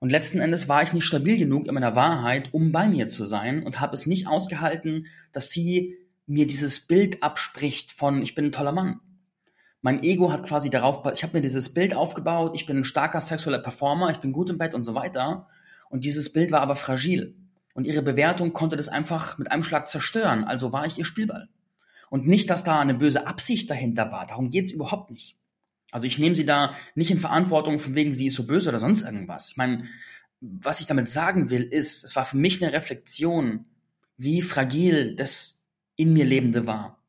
Und 0.00 0.10
letzten 0.10 0.40
Endes 0.40 0.68
war 0.68 0.82
ich 0.82 0.92
nicht 0.92 1.04
stabil 1.04 1.38
genug 1.38 1.68
in 1.68 1.74
meiner 1.74 1.94
Wahrheit, 1.94 2.48
um 2.52 2.72
bei 2.72 2.88
mir 2.88 3.06
zu 3.06 3.24
sein 3.24 3.62
und 3.62 3.80
habe 3.80 3.94
es 3.94 4.06
nicht 4.06 4.26
ausgehalten, 4.26 5.06
dass 5.32 5.50
sie 5.50 5.98
mir 6.26 6.46
dieses 6.46 6.86
Bild 6.86 7.22
abspricht 7.22 7.92
von 7.92 8.22
ich 8.22 8.34
bin 8.34 8.46
ein 8.46 8.52
toller 8.52 8.72
Mann. 8.72 9.00
Mein 9.82 10.02
Ego 10.02 10.32
hat 10.32 10.44
quasi 10.44 10.70
darauf, 10.70 11.02
ich 11.12 11.22
habe 11.22 11.36
mir 11.36 11.42
dieses 11.42 11.74
Bild 11.74 11.94
aufgebaut, 11.94 12.52
ich 12.54 12.66
bin 12.66 12.78
ein 12.78 12.84
starker 12.84 13.20
sexueller 13.20 13.58
Performer, 13.58 14.10
ich 14.10 14.18
bin 14.18 14.32
gut 14.32 14.50
im 14.50 14.58
Bett 14.58 14.74
und 14.74 14.84
so 14.84 14.94
weiter. 14.94 15.48
Und 15.90 16.04
dieses 16.04 16.32
Bild 16.32 16.50
war 16.50 16.62
aber 16.62 16.76
fragil. 16.76 17.36
Und 17.74 17.84
ihre 17.84 18.02
Bewertung 18.02 18.52
konnte 18.52 18.76
das 18.76 18.88
einfach 18.88 19.36
mit 19.36 19.52
einem 19.52 19.62
Schlag 19.62 19.86
zerstören. 19.86 20.44
Also 20.44 20.72
war 20.72 20.86
ich 20.86 20.96
ihr 20.96 21.04
Spielball. 21.04 21.48
Und 22.08 22.26
nicht, 22.26 22.48
dass 22.48 22.64
da 22.64 22.80
eine 22.80 22.94
böse 22.94 23.26
Absicht 23.26 23.68
dahinter 23.68 24.10
war. 24.10 24.26
Darum 24.26 24.50
geht's 24.50 24.72
überhaupt 24.72 25.10
nicht. 25.10 25.36
Also 25.90 26.06
ich 26.06 26.18
nehme 26.18 26.34
sie 26.34 26.44
da 26.44 26.74
nicht 26.94 27.10
in 27.10 27.20
Verantwortung, 27.20 27.78
von 27.78 27.94
wegen 27.94 28.14
sie 28.14 28.26
ist 28.26 28.36
so 28.36 28.46
böse 28.46 28.68
oder 28.68 28.78
sonst 28.78 29.02
irgendwas. 29.02 29.50
Ich 29.50 29.56
meine, 29.56 29.86
was 30.40 30.80
ich 30.80 30.86
damit 30.86 31.08
sagen 31.08 31.50
will, 31.50 31.62
ist, 31.62 32.04
es 32.04 32.16
war 32.16 32.24
für 32.24 32.36
mich 32.36 32.62
eine 32.62 32.72
Reflexion, 32.72 33.66
wie 34.16 34.42
fragil 34.42 35.16
das 35.16 35.64
in 35.96 36.12
mir 36.12 36.24
Lebende 36.24 36.66
war. 36.66 37.02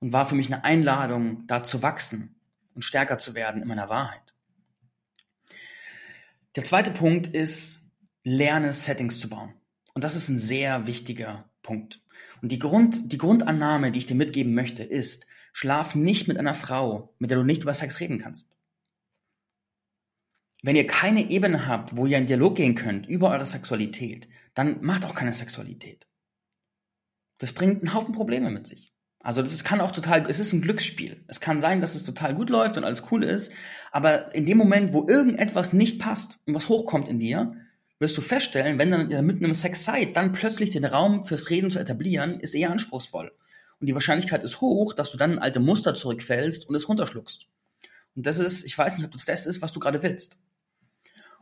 Und 0.00 0.12
war 0.12 0.26
für 0.26 0.34
mich 0.34 0.46
eine 0.46 0.64
Einladung, 0.64 1.46
da 1.46 1.62
zu 1.62 1.82
wachsen 1.82 2.36
und 2.74 2.82
stärker 2.82 3.18
zu 3.18 3.34
werden 3.34 3.62
in 3.62 3.68
meiner 3.68 3.88
Wahrheit. 3.88 4.34
Der 6.54 6.64
zweite 6.64 6.90
Punkt 6.90 7.26
ist, 7.26 7.85
lerne 8.26 8.72
Settings 8.72 9.20
zu 9.20 9.28
bauen. 9.28 9.54
Und 9.94 10.02
das 10.02 10.16
ist 10.16 10.28
ein 10.28 10.40
sehr 10.40 10.88
wichtiger 10.88 11.48
Punkt. 11.62 12.02
Und 12.42 12.50
die, 12.50 12.58
Grund, 12.58 13.12
die 13.12 13.18
Grundannahme, 13.18 13.92
die 13.92 14.00
ich 14.00 14.06
dir 14.06 14.16
mitgeben 14.16 14.52
möchte, 14.52 14.82
ist, 14.82 15.26
schlaf 15.52 15.94
nicht 15.94 16.26
mit 16.26 16.36
einer 16.36 16.56
Frau, 16.56 17.14
mit 17.20 17.30
der 17.30 17.38
du 17.38 17.44
nicht 17.44 17.62
über 17.62 17.72
Sex 17.72 18.00
reden 18.00 18.18
kannst. 18.18 18.50
Wenn 20.60 20.74
ihr 20.74 20.88
keine 20.88 21.30
Ebene 21.30 21.68
habt, 21.68 21.96
wo 21.96 22.04
ihr 22.04 22.18
in 22.18 22.26
Dialog 22.26 22.56
gehen 22.56 22.74
könnt 22.74 23.06
über 23.06 23.30
eure 23.30 23.46
Sexualität, 23.46 24.28
dann 24.54 24.82
macht 24.82 25.04
auch 25.04 25.14
keine 25.14 25.32
Sexualität. 25.32 26.08
Das 27.38 27.52
bringt 27.52 27.82
einen 27.82 27.94
Haufen 27.94 28.12
Probleme 28.12 28.50
mit 28.50 28.66
sich. 28.66 28.92
Also 29.20 29.40
das 29.40 29.62
kann 29.62 29.80
auch 29.80 29.92
total, 29.92 30.28
es 30.28 30.40
ist 30.40 30.52
ein 30.52 30.62
Glücksspiel. 30.62 31.24
Es 31.28 31.38
kann 31.38 31.60
sein, 31.60 31.80
dass 31.80 31.94
es 31.94 32.04
total 32.04 32.34
gut 32.34 32.50
läuft 32.50 32.76
und 32.76 32.82
alles 32.82 33.04
cool 33.12 33.22
ist, 33.22 33.52
aber 33.92 34.34
in 34.34 34.46
dem 34.46 34.58
Moment, 34.58 34.92
wo 34.92 35.06
irgendetwas 35.06 35.72
nicht 35.72 36.00
passt 36.00 36.40
und 36.46 36.54
was 36.54 36.68
hochkommt 36.68 37.08
in 37.08 37.20
dir, 37.20 37.54
wirst 37.98 38.16
du 38.16 38.20
feststellen, 38.20 38.78
wenn 38.78 38.90
dann 38.90 39.26
mitten 39.26 39.44
im 39.44 39.54
Sex 39.54 39.84
seid, 39.84 40.16
dann 40.16 40.32
plötzlich 40.32 40.70
den 40.70 40.84
Raum 40.84 41.24
fürs 41.24 41.50
Reden 41.50 41.70
zu 41.70 41.78
etablieren, 41.78 42.40
ist 42.40 42.54
eher 42.54 42.70
anspruchsvoll. 42.70 43.32
Und 43.80 43.86
die 43.86 43.94
Wahrscheinlichkeit 43.94 44.44
ist 44.44 44.60
hoch, 44.60 44.94
dass 44.94 45.10
du 45.10 45.16
dann 45.16 45.32
in 45.32 45.38
alte 45.38 45.60
Muster 45.60 45.94
zurückfällst 45.94 46.68
und 46.68 46.74
es 46.74 46.88
runterschluckst. 46.88 47.46
Und 48.14 48.26
das 48.26 48.38
ist, 48.38 48.64
ich 48.64 48.76
weiß 48.76 48.96
nicht, 48.96 49.06
ob 49.06 49.12
das 49.12 49.24
das 49.24 49.46
ist, 49.46 49.62
was 49.62 49.72
du 49.72 49.80
gerade 49.80 50.02
willst. 50.02 50.38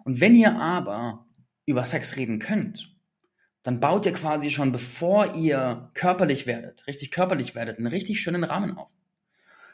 Und 0.04 0.20
wenn 0.20 0.34
ihr 0.34 0.56
aber 0.56 1.26
über 1.66 1.84
Sex 1.84 2.16
reden 2.16 2.38
könnt, 2.38 2.92
dann 3.62 3.80
baut 3.80 4.04
ihr 4.04 4.12
quasi 4.12 4.50
schon, 4.50 4.72
bevor 4.72 5.34
ihr 5.36 5.90
körperlich 5.94 6.46
werdet, 6.46 6.86
richtig 6.86 7.10
körperlich 7.10 7.54
werdet, 7.54 7.78
einen 7.78 7.86
richtig 7.86 8.20
schönen 8.20 8.44
Rahmen 8.44 8.76
auf. 8.76 8.92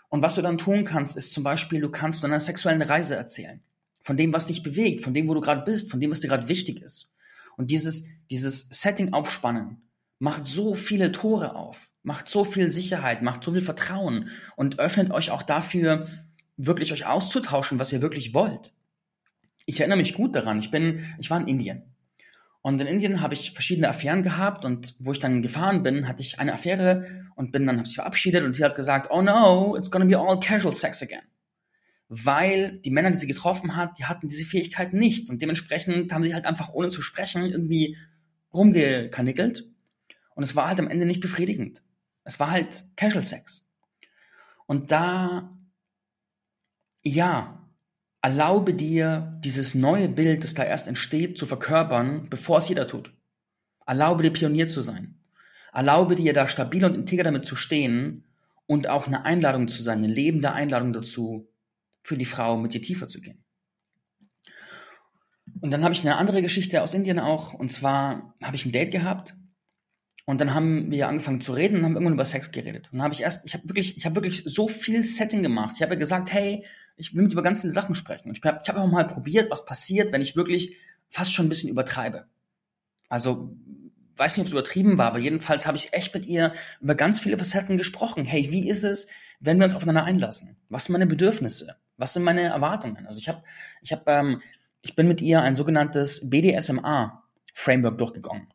Und 0.08 0.22
was 0.22 0.34
du 0.34 0.42
dann 0.42 0.58
tun 0.58 0.84
kannst, 0.84 1.16
ist 1.16 1.32
zum 1.32 1.42
Beispiel, 1.42 1.80
du 1.80 1.90
kannst 1.90 2.20
von 2.20 2.30
einer 2.30 2.40
sexuellen 2.40 2.82
Reise 2.82 3.16
erzählen 3.16 3.62
von 4.02 4.16
dem, 4.16 4.32
was 4.32 4.46
dich 4.46 4.62
bewegt, 4.62 5.02
von 5.02 5.14
dem, 5.14 5.28
wo 5.28 5.34
du 5.34 5.40
gerade 5.40 5.62
bist, 5.62 5.90
von 5.90 6.00
dem, 6.00 6.10
was 6.10 6.20
dir 6.20 6.28
gerade 6.28 6.48
wichtig 6.48 6.82
ist. 6.82 7.14
Und 7.56 7.70
dieses, 7.70 8.04
dieses 8.30 8.68
Setting 8.70 9.12
aufspannen 9.12 9.82
macht 10.18 10.46
so 10.46 10.74
viele 10.74 11.12
Tore 11.12 11.54
auf, 11.54 11.88
macht 12.02 12.28
so 12.28 12.44
viel 12.44 12.70
Sicherheit, 12.70 13.22
macht 13.22 13.44
so 13.44 13.52
viel 13.52 13.60
Vertrauen 13.60 14.30
und 14.56 14.78
öffnet 14.78 15.10
euch 15.10 15.30
auch 15.30 15.42
dafür, 15.42 16.08
wirklich 16.56 16.92
euch 16.92 17.06
auszutauschen, 17.06 17.78
was 17.78 17.92
ihr 17.92 18.02
wirklich 18.02 18.34
wollt. 18.34 18.74
Ich 19.66 19.80
erinnere 19.80 19.98
mich 19.98 20.14
gut 20.14 20.34
daran. 20.34 20.60
Ich 20.60 20.70
bin, 20.70 21.04
ich 21.18 21.30
war 21.30 21.40
in 21.40 21.48
Indien. 21.48 21.82
Und 22.62 22.80
in 22.80 22.86
Indien 22.86 23.22
habe 23.22 23.34
ich 23.34 23.52
verschiedene 23.52 23.88
Affären 23.88 24.22
gehabt 24.22 24.64
und 24.66 24.94
wo 24.98 25.12
ich 25.12 25.18
dann 25.18 25.40
gefahren 25.40 25.82
bin, 25.82 26.06
hatte 26.06 26.22
ich 26.22 26.38
eine 26.38 26.52
Affäre 26.52 27.06
und 27.34 27.52
bin 27.52 27.66
dann 27.66 27.78
habe 27.78 27.88
ich 27.88 27.94
verabschiedet 27.94 28.44
und 28.44 28.54
sie 28.54 28.64
hat 28.64 28.76
gesagt, 28.76 29.10
oh 29.10 29.22
no, 29.22 29.76
it's 29.76 29.90
gonna 29.90 30.04
be 30.04 30.18
all 30.18 30.38
casual 30.38 30.74
sex 30.74 31.02
again. 31.02 31.22
Weil 32.12 32.78
die 32.80 32.90
Männer, 32.90 33.10
die 33.10 33.16
sie 33.16 33.26
getroffen 33.26 33.76
hat, 33.76 33.98
die 33.98 34.04
hatten 34.04 34.28
diese 34.28 34.44
Fähigkeit 34.44 34.92
nicht 34.92 35.30
und 35.30 35.40
dementsprechend 35.40 36.12
haben 36.12 36.24
sie 36.24 36.34
halt 36.34 36.44
einfach 36.44 36.70
ohne 36.74 36.88
zu 36.88 37.00
sprechen 37.00 37.46
irgendwie 37.46 37.96
rumgekanickelt 38.52 39.70
und 40.34 40.42
es 40.42 40.56
war 40.56 40.68
halt 40.68 40.80
am 40.80 40.88
Ende 40.88 41.06
nicht 41.06 41.20
befriedigend. 41.20 41.82
Es 42.24 42.40
war 42.40 42.50
halt 42.50 42.84
casual 42.96 43.24
sex. 43.24 43.66
Und 44.66 44.90
da, 44.90 45.56
ja, 47.02 47.60
Erlaube 48.22 48.74
dir, 48.74 49.38
dieses 49.42 49.74
neue 49.74 50.06
Bild, 50.08 50.44
das 50.44 50.52
da 50.52 50.62
erst 50.62 50.88
entsteht, 50.88 51.38
zu 51.38 51.46
verkörpern, 51.46 52.28
bevor 52.28 52.58
es 52.58 52.68
jeder 52.68 52.86
tut. 52.86 53.14
Erlaube 53.86 54.22
dir, 54.22 54.30
Pionier 54.30 54.68
zu 54.68 54.82
sein. 54.82 55.18
Erlaube 55.72 56.16
dir, 56.16 56.34
da 56.34 56.46
stabil 56.46 56.84
und 56.84 56.94
integer 56.94 57.24
damit 57.24 57.46
zu 57.46 57.56
stehen 57.56 58.24
und 58.66 58.88
auch 58.88 59.06
eine 59.06 59.24
Einladung 59.24 59.68
zu 59.68 59.82
sein, 59.82 59.98
eine 59.98 60.12
lebende 60.12 60.52
Einladung 60.52 60.92
dazu, 60.92 61.49
für 62.02 62.16
die 62.16 62.26
Frau 62.26 62.56
mit 62.56 62.74
dir 62.74 62.82
tiefer 62.82 63.06
zu 63.06 63.20
gehen. 63.20 63.44
Und 65.60 65.70
dann 65.70 65.84
habe 65.84 65.94
ich 65.94 66.00
eine 66.00 66.16
andere 66.16 66.42
Geschichte 66.42 66.82
aus 66.82 66.94
Indien 66.94 67.18
auch, 67.18 67.54
und 67.54 67.70
zwar 67.70 68.34
habe 68.42 68.56
ich 68.56 68.64
ein 68.64 68.72
Date 68.72 68.90
gehabt 68.90 69.34
und 70.24 70.40
dann 70.40 70.54
haben 70.54 70.90
wir 70.90 71.08
angefangen 71.08 71.40
zu 71.40 71.52
reden 71.52 71.78
und 71.78 71.84
haben 71.84 71.94
irgendwann 71.94 72.14
über 72.14 72.24
Sex 72.24 72.52
geredet. 72.52 72.88
Und 72.92 72.98
dann 72.98 73.04
habe 73.04 73.14
ich 73.14 73.22
erst, 73.22 73.44
ich 73.46 73.54
habe 73.54 73.68
wirklich, 73.68 73.96
ich 73.96 74.06
habe 74.06 74.14
wirklich 74.14 74.44
so 74.44 74.68
viel 74.68 75.02
Setting 75.02 75.42
gemacht. 75.42 75.74
Ich 75.76 75.82
habe 75.82 75.98
gesagt, 75.98 76.32
hey, 76.32 76.64
ich 76.96 77.14
will 77.14 77.24
mit 77.24 77.32
über 77.32 77.42
ganz 77.42 77.60
viele 77.60 77.72
Sachen 77.72 77.94
sprechen. 77.94 78.28
Und 78.28 78.38
ich 78.38 78.44
habe 78.44 78.60
ich 78.62 78.68
hab 78.68 78.76
auch 78.76 78.86
mal 78.86 79.06
probiert, 79.06 79.50
was 79.50 79.64
passiert, 79.64 80.12
wenn 80.12 80.22
ich 80.22 80.36
wirklich 80.36 80.76
fast 81.10 81.34
schon 81.34 81.46
ein 81.46 81.48
bisschen 81.48 81.70
übertreibe. 81.70 82.26
Also, 83.08 83.56
weiß 84.16 84.36
nicht, 84.36 84.42
ob 84.42 84.46
es 84.46 84.52
übertrieben 84.52 84.98
war, 84.98 85.06
aber 85.08 85.18
jedenfalls 85.18 85.66
habe 85.66 85.76
ich 85.76 85.92
echt 85.94 86.14
mit 86.14 86.26
ihr 86.26 86.52
über 86.80 86.94
ganz 86.94 87.18
viele 87.18 87.38
Facetten 87.38 87.76
gesprochen. 87.76 88.24
Hey, 88.24 88.52
wie 88.52 88.68
ist 88.68 88.84
es, 88.84 89.08
wenn 89.40 89.58
wir 89.58 89.64
uns 89.64 89.74
aufeinander 89.74 90.04
einlassen? 90.04 90.56
Was 90.68 90.84
sind 90.84 90.92
meine 90.92 91.06
Bedürfnisse? 91.06 91.76
Was 92.00 92.14
sind 92.14 92.22
meine 92.22 92.42
Erwartungen? 92.42 93.06
Also 93.06 93.20
ich 93.20 93.28
habe, 93.28 93.42
ich 93.82 93.92
habe, 93.92 94.02
ähm, 94.06 94.42
ich 94.80 94.96
bin 94.96 95.06
mit 95.06 95.20
ihr 95.20 95.42
ein 95.42 95.54
sogenanntes 95.54 96.30
BDSMA-Framework 96.30 97.98
durchgegangen. 97.98 98.48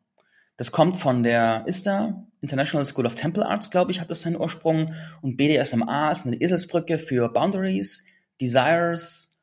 Das 0.56 0.72
kommt 0.72 0.96
von 0.96 1.22
der 1.22 1.64
ISTA, 1.66 2.26
International 2.40 2.84
School 2.84 3.06
of 3.06 3.14
Temple 3.14 3.46
Arts, 3.46 3.70
glaube 3.70 3.92
ich, 3.92 4.00
hat 4.00 4.10
das 4.10 4.22
seinen 4.22 4.36
Ursprung. 4.40 4.94
Und 5.22 5.36
BDSMA 5.36 6.10
ist 6.10 6.26
eine 6.26 6.36
Eselsbrücke 6.36 6.98
für 6.98 7.28
Boundaries, 7.28 8.04
Desires, 8.40 9.38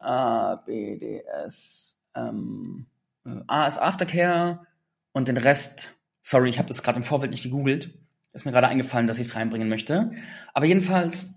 äh, 0.00 0.56
BDS, 0.66 2.00
ähm, 2.16 2.86
äh, 3.24 3.40
A 3.46 3.66
ist 3.66 3.78
Aftercare 3.78 4.66
und 5.12 5.28
den 5.28 5.36
Rest, 5.36 5.90
sorry, 6.22 6.50
ich 6.50 6.58
habe 6.58 6.68
das 6.68 6.82
gerade 6.82 6.98
im 6.98 7.04
Vorfeld 7.04 7.30
nicht 7.30 7.44
gegoogelt, 7.44 7.90
ist 8.32 8.44
mir 8.44 8.52
gerade 8.52 8.68
eingefallen, 8.68 9.06
dass 9.06 9.18
ich 9.18 9.28
es 9.28 9.36
reinbringen 9.36 9.68
möchte. 9.68 10.10
Aber 10.52 10.66
jedenfalls 10.66 11.36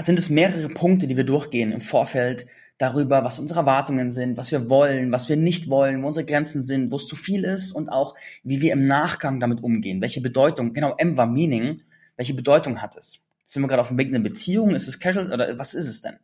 sind 0.00 0.18
es 0.18 0.30
mehrere 0.30 0.68
Punkte, 0.68 1.06
die 1.06 1.16
wir 1.16 1.24
durchgehen 1.24 1.72
im 1.72 1.80
Vorfeld 1.80 2.46
darüber, 2.78 3.24
was 3.24 3.38
unsere 3.38 3.60
Erwartungen 3.60 4.10
sind, 4.10 4.36
was 4.36 4.50
wir 4.52 4.68
wollen, 4.68 5.10
was 5.10 5.28
wir 5.28 5.36
nicht 5.36 5.68
wollen, 5.68 6.02
wo 6.02 6.08
unsere 6.08 6.26
Grenzen 6.26 6.62
sind, 6.62 6.90
wo 6.90 6.96
es 6.96 7.06
zu 7.06 7.16
viel 7.16 7.44
ist 7.44 7.72
und 7.72 7.88
auch, 7.88 8.14
wie 8.42 8.60
wir 8.60 8.72
im 8.72 8.86
Nachgang 8.86 9.40
damit 9.40 9.62
umgehen, 9.62 10.00
welche 10.00 10.20
Bedeutung, 10.20 10.72
genau, 10.72 10.94
M 10.98 11.16
war 11.16 11.26
Meaning, 11.26 11.82
welche 12.16 12.34
Bedeutung 12.34 12.82
hat 12.82 12.96
es? 12.96 13.20
Sind 13.44 13.62
wir 13.62 13.68
gerade 13.68 13.82
auf 13.82 13.88
dem 13.88 13.98
Weg 13.98 14.08
in 14.08 14.14
eine 14.14 14.24
Beziehung? 14.24 14.74
Ist 14.74 14.88
es 14.88 14.98
casual 14.98 15.32
oder 15.32 15.58
was 15.58 15.74
ist 15.74 15.88
es 15.88 16.02
denn? 16.02 16.16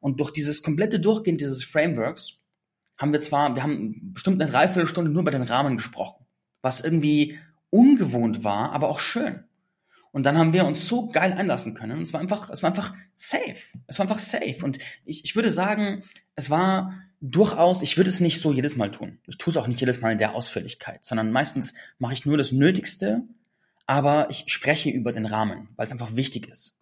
Und 0.00 0.20
durch 0.20 0.30
dieses 0.30 0.62
komplette 0.62 0.98
Durchgehen 0.98 1.38
dieses 1.38 1.62
Frameworks 1.62 2.40
haben 2.96 3.12
wir 3.12 3.20
zwar, 3.20 3.54
wir 3.54 3.62
haben 3.62 4.12
bestimmt 4.14 4.40
eine 4.40 4.50
Dreiviertelstunde 4.50 5.10
nur 5.10 5.22
über 5.22 5.30
den 5.30 5.42
Rahmen 5.42 5.76
gesprochen, 5.76 6.24
was 6.62 6.80
irgendwie 6.80 7.38
ungewohnt 7.70 8.42
war, 8.42 8.72
aber 8.72 8.88
auch 8.88 9.00
schön. 9.00 9.44
Und 10.16 10.24
dann 10.24 10.38
haben 10.38 10.52
wir 10.52 10.64
uns 10.64 10.88
so 10.88 11.08
geil 11.08 11.34
einlassen 11.34 11.74
können. 11.74 11.98
Und 11.98 12.02
es 12.02 12.12
war 12.12 12.20
einfach, 12.20 12.48
es 12.48 12.62
war 12.62 12.70
einfach 12.70 12.94
safe. 13.14 13.78
Es 13.86 13.98
war 13.98 14.04
einfach 14.04 14.18
safe. 14.18 14.56
Und 14.62 14.78
ich, 15.04 15.24
ich 15.24 15.36
würde 15.36 15.50
sagen, 15.50 16.04
es 16.34 16.48
war 16.48 16.94
durchaus, 17.20 17.82
ich 17.82 17.96
würde 17.96 18.10
es 18.10 18.20
nicht 18.20 18.40
so 18.40 18.52
jedes 18.52 18.76
Mal 18.76 18.90
tun. 18.90 19.18
Ich 19.26 19.36
tue 19.36 19.50
es 19.50 19.56
auch 19.58 19.66
nicht 19.66 19.80
jedes 19.80 20.00
Mal 20.00 20.12
in 20.12 20.18
der 20.18 20.34
Ausführlichkeit, 20.34 21.04
sondern 21.04 21.30
meistens 21.30 21.74
mache 21.98 22.14
ich 22.14 22.24
nur 22.24 22.38
das 22.38 22.50
Nötigste 22.50 23.24
aber 23.86 24.30
ich 24.30 24.44
spreche 24.48 24.90
über 24.90 25.12
den 25.12 25.26
Rahmen, 25.26 25.68
weil 25.76 25.86
es 25.86 25.92
einfach 25.92 26.16
wichtig 26.16 26.48
ist. 26.48 26.76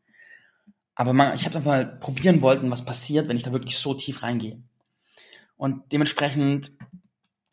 Aber 0.94 1.12
man, 1.12 1.35
ich 1.35 1.44
habe 1.44 1.56
einfach 1.56 1.70
mal 1.70 1.87
probieren 1.87 2.40
wollten, 2.40 2.70
was 2.70 2.85
passiert, 2.85 3.28
wenn 3.28 3.37
ich 3.37 3.42
da 3.42 3.52
wirklich 3.52 3.78
so 3.78 3.94
tief 3.94 4.22
reingehe. 4.22 4.62
Und 5.56 5.92
dementsprechend, 5.92 6.72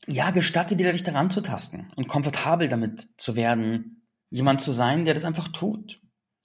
ja, 0.07 0.31
gestatte 0.31 0.75
dir, 0.75 0.93
dich 0.93 1.03
daran 1.03 1.31
zu 1.31 1.41
tasten 1.41 1.91
und 1.95 2.07
komfortabel 2.07 2.69
damit 2.69 3.07
zu 3.17 3.35
werden, 3.35 4.00
jemand 4.31 4.61
zu 4.61 4.71
sein, 4.71 5.05
der 5.05 5.13
das 5.13 5.25
einfach 5.25 5.49
tut. 5.49 5.99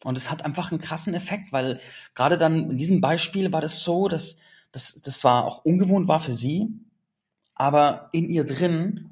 Und 0.04 0.18
es 0.18 0.30
hat 0.30 0.44
einfach 0.44 0.70
einen 0.70 0.80
krassen 0.80 1.14
Effekt, 1.14 1.52
weil 1.52 1.80
gerade 2.14 2.36
dann 2.36 2.70
in 2.70 2.76
diesem 2.76 3.00
Beispiel 3.00 3.50
war 3.52 3.62
das 3.62 3.80
so, 3.80 4.08
dass 4.08 4.40
das, 4.72 5.00
das 5.00 5.20
zwar 5.20 5.46
auch 5.46 5.64
ungewohnt 5.64 6.06
war 6.06 6.20
für 6.20 6.34
sie, 6.34 6.68
aber 7.54 8.10
in 8.12 8.28
ihr 8.28 8.44
drin 8.44 9.10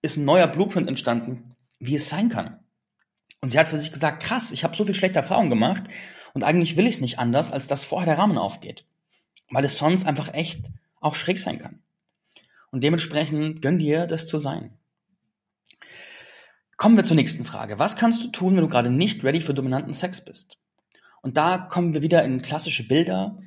ist 0.00 0.16
ein 0.16 0.24
neuer 0.24 0.46
Blueprint 0.46 0.88
entstanden, 0.88 1.56
wie 1.80 1.96
es 1.96 2.08
sein 2.08 2.28
kann. 2.28 2.60
Und 3.40 3.48
sie 3.48 3.58
hat 3.58 3.68
für 3.68 3.78
sich 3.78 3.92
gesagt, 3.92 4.22
krass, 4.22 4.52
ich 4.52 4.62
habe 4.62 4.76
so 4.76 4.84
viel 4.84 4.94
schlechte 4.94 5.18
Erfahrungen 5.18 5.50
gemacht 5.50 5.82
und 6.32 6.44
eigentlich 6.44 6.76
will 6.76 6.86
ich 6.86 6.96
es 6.96 7.00
nicht 7.00 7.18
anders, 7.18 7.50
als 7.50 7.66
dass 7.66 7.84
vorher 7.84 8.06
der 8.06 8.18
Rahmen 8.18 8.38
aufgeht. 8.38 8.86
Weil 9.50 9.64
es 9.64 9.76
sonst 9.76 10.06
einfach 10.06 10.32
echt 10.32 10.70
auch 11.00 11.16
schräg 11.16 11.40
sein 11.40 11.58
kann. 11.58 11.80
Und 12.70 12.84
dementsprechend 12.84 13.60
gönn 13.60 13.78
dir 13.78 14.06
das 14.06 14.26
zu 14.26 14.38
sein. 14.38 14.78
Kommen 16.82 16.96
wir 16.96 17.04
zur 17.04 17.14
nächsten 17.14 17.44
Frage. 17.44 17.78
Was 17.78 17.94
kannst 17.94 18.24
du 18.24 18.26
tun, 18.26 18.56
wenn 18.56 18.62
du 18.62 18.68
gerade 18.68 18.90
nicht 18.90 19.22
ready 19.22 19.40
für 19.40 19.54
dominanten 19.54 19.92
Sex 19.92 20.24
bist? 20.24 20.58
Und 21.22 21.36
da 21.36 21.56
kommen 21.56 21.94
wir 21.94 22.02
wieder 22.02 22.24
in 22.24 22.42
klassische 22.42 22.88
Bilder. 22.88 23.38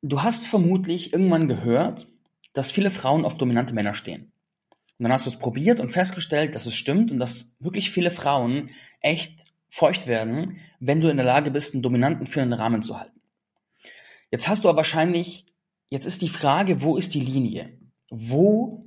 Du 0.00 0.22
hast 0.22 0.46
vermutlich 0.46 1.12
irgendwann 1.12 1.48
gehört, 1.48 2.06
dass 2.52 2.70
viele 2.70 2.92
Frauen 2.92 3.24
auf 3.24 3.36
dominante 3.36 3.74
Männer 3.74 3.94
stehen. 3.94 4.32
Und 4.96 5.02
dann 5.02 5.12
hast 5.12 5.26
du 5.26 5.30
es 5.30 5.40
probiert 5.40 5.80
und 5.80 5.88
festgestellt, 5.88 6.54
dass 6.54 6.66
es 6.66 6.76
stimmt 6.76 7.10
und 7.10 7.18
dass 7.18 7.56
wirklich 7.58 7.90
viele 7.90 8.12
Frauen 8.12 8.70
echt 9.00 9.44
feucht 9.68 10.06
werden, 10.06 10.58
wenn 10.78 11.00
du 11.00 11.08
in 11.08 11.16
der 11.16 11.26
Lage 11.26 11.50
bist, 11.50 11.74
einen 11.74 11.82
dominanten 11.82 12.28
führenden 12.28 12.60
Rahmen 12.60 12.82
zu 12.82 12.96
halten. 12.96 13.20
Jetzt 14.30 14.46
hast 14.46 14.62
du 14.62 14.68
aber 14.68 14.76
wahrscheinlich, 14.76 15.46
jetzt 15.90 16.06
ist 16.06 16.22
die 16.22 16.28
Frage, 16.28 16.80
wo 16.80 16.96
ist 16.96 17.12
die 17.12 17.22
Linie? 17.22 17.76
Wo 18.08 18.84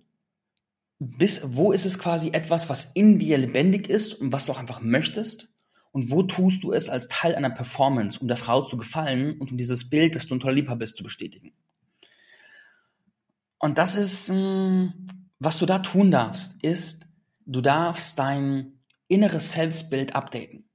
bis, 1.00 1.42
wo 1.44 1.72
ist 1.72 1.86
es 1.86 2.00
quasi 2.00 2.30
etwas, 2.32 2.70
was 2.70 2.92
in 2.94 3.20
dir 3.20 3.38
lebendig 3.38 3.90
ist 3.90 4.14
und 4.14 4.32
was 4.32 4.46
du 4.46 4.54
auch 4.54 4.60
einfach 4.60 4.82
möchtest? 4.82 5.50
Und 5.92 6.12
wo 6.12 6.24
tust 6.24 6.64
du 6.64 6.74
es 6.74 6.90
als 6.90 7.08
Teil 7.08 7.36
einer 7.36 7.50
Performance, 7.50 8.20
um 8.20 8.28
der 8.28 8.38
Frau 8.38 8.64
zu 8.64 8.76
gefallen 8.76 9.40
und 9.40 9.52
um 9.52 9.58
dieses 9.58 9.90
Bild, 9.90 10.16
dass 10.16 10.28
du 10.28 10.36
ein 10.36 10.40
toller 10.42 10.56
Liebhaber 10.56 10.80
bist, 10.80 10.98
zu 10.98 11.04
bestätigen? 11.04 11.54
Und 13.60 13.78
das 13.78 13.96
ist, 13.96 14.28
hm, 14.28 14.94
was 15.40 15.58
du 15.58 15.66
da 15.66 15.80
tun 15.80 16.12
darfst, 16.12 16.62
ist, 16.64 17.06
du 17.46 17.62
darfst 17.62 18.20
dein 18.20 18.80
inneres 19.08 19.54
Selbstbild 19.54 20.16
updaten. 20.16 20.66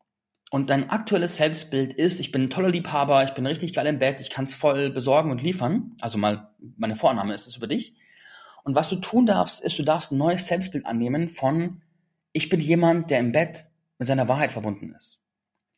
Und 0.51 0.71
dein 0.71 0.91
aktuelles 0.91 1.37
Selbstbild 1.37 1.93
ist, 1.93 2.19
ich 2.19 2.33
bin 2.33 2.45
ein 2.45 2.51
toller 2.51 2.71
Liebhaber, 2.71 3.23
ich 3.23 3.31
bin 3.31 3.47
richtig 3.47 3.75
geil 3.75 3.87
im 3.87 4.01
Bett, 4.01 4.21
ich 4.21 4.31
kann 4.31 4.45
es 4.45 4.55
voll 4.55 4.91
besorgen 4.91 5.31
und 5.31 5.43
liefern. 5.43 5.97
Also 6.01 6.19
mal, 6.19 6.51
meine 6.77 6.97
Vorname 6.97 7.35
ist 7.35 7.47
es 7.47 7.57
über 7.57 7.69
dich. 7.69 7.95
Und 8.65 8.75
was 8.75 8.89
du 8.89 8.97
tun 8.97 9.27
darfst, 9.27 9.61
ist, 9.63 9.79
du 9.79 9.83
darfst 9.83 10.13
ein 10.13 10.19
neues 10.19 10.47
Selbstbild 10.47 10.87
annehmen 10.87 11.29
von, 11.29 11.83
ich 12.33 12.49
bin 12.49 12.61
jemand, 12.61 13.11
der 13.11 13.21
im 13.21 13.33
Bett 13.33 13.67
mit 13.99 14.07
seiner 14.07 14.29
Wahrheit 14.29 14.53
verbunden 14.53 14.95
ist. 14.99 15.21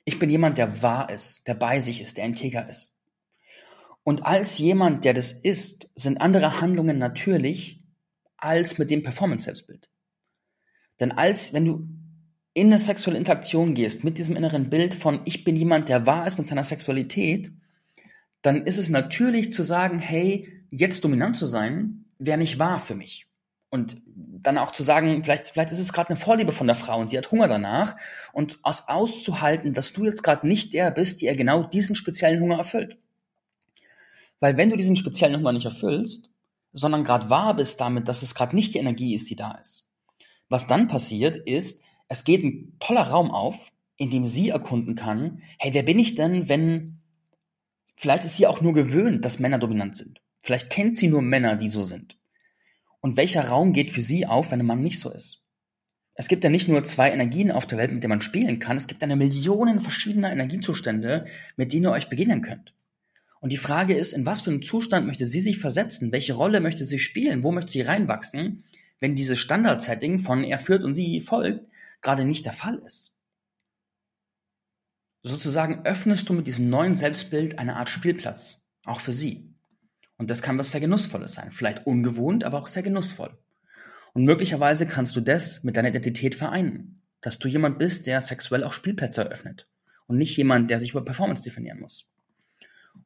Ich 0.05 0.19
bin 0.19 0.31
jemand, 0.31 0.59
der 0.59 0.83
wahr 0.83 1.11
ist, 1.11 1.47
der 1.47 1.55
bei 1.55 1.81
sich 1.81 2.01
ist, 2.01 2.17
der 2.17 2.25
integer 2.25 2.69
ist. 2.69 2.97
Und 4.05 4.27
als 4.27 4.59
jemand, 4.59 5.05
der 5.05 5.15
das 5.15 5.33
ist, 5.33 5.89
sind 5.95 6.21
andere 6.21 6.61
Handlungen 6.61 6.99
natürlich, 6.99 7.85
als 8.37 8.79
mit 8.79 8.91
dem 8.91 9.05
Performance-Selbstbild. 9.05 9.89
Denn 10.99 11.13
als, 11.13 11.53
wenn 11.53 11.65
du 11.65 11.89
in 12.55 12.67
eine 12.67 12.79
sexuelle 12.79 13.19
Interaktion 13.19 13.75
gehst 13.75 14.05
mit 14.05 14.19
diesem 14.19 14.37
inneren 14.37 14.69
Bild 14.69 14.95
von 14.95 15.21
ich 15.25 15.45
bin 15.45 15.57
jemand, 15.57 15.89
der 15.89 16.07
wahr 16.07 16.27
ist 16.27 16.39
mit 16.39 16.49
seiner 16.49 16.65
Sexualität, 16.65 17.53
dann 18.43 18.67
ist 18.67 18.79
es 18.79 18.89
natürlich 18.89 19.53
zu 19.53 19.63
sagen, 19.63 20.01
hey, 20.01 20.67
jetzt 20.71 21.05
dominant 21.05 21.37
zu 21.37 21.47
sein, 21.47 22.02
wäre 22.27 22.39
nicht 22.39 22.59
wahr 22.59 22.81
für 22.81 22.95
mich. 22.95 23.27
Und 23.71 24.03
dann 24.07 24.59
auch 24.59 24.71
zu 24.71 24.83
sagen, 24.83 25.25
vielleicht, 25.25 25.47
vielleicht 25.47 25.73
ist 25.73 25.79
es 25.79 25.93
gerade 25.93 26.11
eine 26.11 26.19
Vorliebe 26.19 26.53
von 26.53 26.67
der 26.67 26.77
Frau 26.77 27.01
und 27.01 27.09
sie 27.09 27.17
hat 27.17 27.31
Hunger 27.31 27.49
danach 27.49 27.97
und 28.33 28.59
aus 28.63 28.89
auszuhalten, 28.89 29.73
dass 29.73 29.95
du 29.95 30.05
jetzt 30.05 30.23
gerade 30.23 30.47
nicht 30.47 30.75
der 30.75 30.91
bist, 30.91 31.21
die 31.21 31.27
er 31.27 31.37
genau 31.37 31.63
diesen 31.63 31.97
speziellen 31.97 32.41
Hunger 32.41 32.59
erfüllt. 32.59 32.99
Weil 34.41 34.57
wenn 34.57 34.71
du 34.71 34.77
diesen 34.77 34.97
speziellen 34.97 35.37
Hunger 35.37 35.53
nicht 35.53 35.65
erfüllst, 35.65 36.29
sondern 36.73 37.05
gerade 37.05 37.31
wahr 37.31 37.55
bist 37.55 37.81
damit, 37.81 38.09
dass 38.09 38.23
es 38.23 38.35
gerade 38.35 38.57
nicht 38.57 38.75
die 38.75 38.79
Energie 38.79 39.15
ist, 39.15 39.31
die 39.31 39.37
da 39.37 39.53
ist. 39.53 39.91
Was 40.49 40.67
dann 40.67 40.89
passiert 40.89 41.37
ist, 41.37 41.83
es 42.09 42.25
geht 42.25 42.45
ein 42.45 42.77
toller 42.79 43.05
Raum 43.05 43.31
auf, 43.31 43.71
in 43.97 44.11
dem 44.11 44.27
sie 44.27 44.51
erkunden 44.51 44.97
kann, 44.97 45.43
hey, 45.59 45.73
wer 45.73 45.83
bin 45.83 45.99
ich 45.99 46.15
denn, 46.15 46.49
wenn 46.49 47.01
vielleicht 47.97 48.25
ist 48.25 48.37
sie 48.37 48.47
auch 48.47 48.61
nur 48.61 48.73
gewöhnt, 48.73 49.25
dass 49.25 49.39
Männer 49.39 49.59
dominant 49.59 49.97
sind. 49.97 50.22
Vielleicht 50.43 50.71
kennt 50.71 50.97
sie 50.97 51.09
nur 51.09 51.23
Männer, 51.23 51.57
die 51.57 51.69
so 51.69 51.85
sind. 51.85 52.19
Und 53.01 53.17
welcher 53.17 53.49
Raum 53.49 53.73
geht 53.73 53.91
für 53.91 54.03
sie 54.03 54.27
auf, 54.27 54.51
wenn 54.51 54.61
ein 54.61 54.67
Mann 54.67 54.83
nicht 54.83 55.01
so 55.01 55.11
ist? 55.11 55.43
Es 56.15 56.29
gibt 56.29 56.45
ja 56.45 56.51
nicht 56.51 56.69
nur 56.69 56.85
zwei 56.85 57.11
Energien 57.11 57.51
auf 57.51 57.67
der 57.67 57.79
Welt, 57.79 57.93
mit 57.93 58.03
denen 58.03 58.11
man 58.11 58.21
spielen 58.21 58.59
kann, 58.59 58.77
es 58.77 58.87
gibt 58.87 59.03
eine 59.03 59.17
Millionen 59.17 59.81
verschiedener 59.81 60.31
Energiezustände, 60.31 61.27
mit 61.57 61.73
denen 61.73 61.85
ihr 61.85 61.93
euch 61.93 62.11
begegnen 62.11 62.43
könnt. 62.43 62.75
Und 63.41 63.51
die 63.51 63.57
Frage 63.57 63.95
ist, 63.95 64.13
in 64.13 64.27
was 64.27 64.43
für 64.43 64.51
einen 64.51 64.63
Zustand 64.63 65.07
möchte 65.07 65.27
sie 65.27 65.41
sich 65.41 65.59
versetzen? 65.59 66.13
Welche 66.13 66.35
Rolle 66.35 66.61
möchte 66.61 66.85
sie 66.85 66.99
spielen? 66.99 67.43
Wo 67.43 67.51
möchte 67.51 67.73
sie 67.73 67.81
reinwachsen, 67.81 68.65
wenn 69.01 69.17
dieses 69.17 69.39
Standard-Setting 69.39 70.21
von 70.21 70.45
er 70.45 70.59
führt 70.59 70.85
und 70.85 70.95
sie 70.95 71.21
folgt 71.21 71.67
gerade 72.03 72.25
nicht 72.25 72.45
der 72.45 72.53
Fall 72.53 72.81
ist? 72.87 73.17
Sozusagen 75.23 75.85
öffnest 75.85 76.29
du 76.29 76.35
mit 76.35 76.47
diesem 76.47 76.69
neuen 76.69 76.95
Selbstbild 76.95 77.59
eine 77.59 77.77
Art 77.77 77.89
Spielplatz, 77.89 78.65
auch 78.85 79.01
für 79.01 79.13
sie. 79.13 79.52
Und 80.17 80.31
das 80.31 80.43
kann 80.43 80.59
was 80.59 80.71
sehr 80.71 80.81
Genussvolles 80.81 81.35
sein. 81.35 81.51
Vielleicht 81.51 81.87
ungewohnt, 81.87 82.45
aber 82.45 82.59
auch 82.59 82.69
sehr 82.69 82.83
genussvoll. 82.83 83.37
Und 84.13 84.25
möglicherweise 84.25 84.87
kannst 84.87 85.17
du 85.17 85.21
das 85.21 85.65
mit 85.65 85.77
deiner 85.77 85.89
Identität 85.89 86.35
vereinen. 86.35 87.03
Dass 87.21 87.39
du 87.39 87.49
jemand 87.49 87.79
bist, 87.79 88.07
der 88.07 88.21
sexuell 88.21 88.65
auch 88.65 88.73
Spielplätze 88.73 89.25
eröffnet. 89.25 89.69
Und 90.07 90.19
nicht 90.19 90.37
jemand, 90.37 90.71
der 90.71 90.79
sich 90.79 90.91
über 90.91 91.05
Performance 91.05 91.43
definieren 91.43 91.81
muss. 91.81 92.07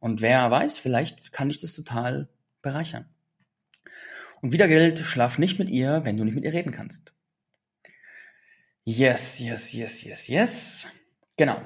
Und 0.01 0.21
wer 0.21 0.51
weiß, 0.51 0.79
vielleicht 0.79 1.33
kann 1.33 1.49
dich 1.49 1.61
das 1.61 1.75
total 1.75 2.29
bereichern. 2.62 3.07
Und 4.42 4.53
wieder 4.53 4.69
gilt, 4.69 5.01
schlaf 5.01 5.38
nicht 5.38 5.59
mit 5.59 5.71
ihr, 5.71 6.05
wenn 6.05 6.16
du 6.16 6.25
nicht 6.25 6.35
mit 6.35 6.45
ihr 6.45 6.53
reden 6.53 6.73
kannst. 6.73 7.14
Yes, 8.85 9.38
yes, 9.38 9.73
yes, 9.73 10.03
yes, 10.03 10.27
yes. 10.29 10.87
Genau. 11.37 11.61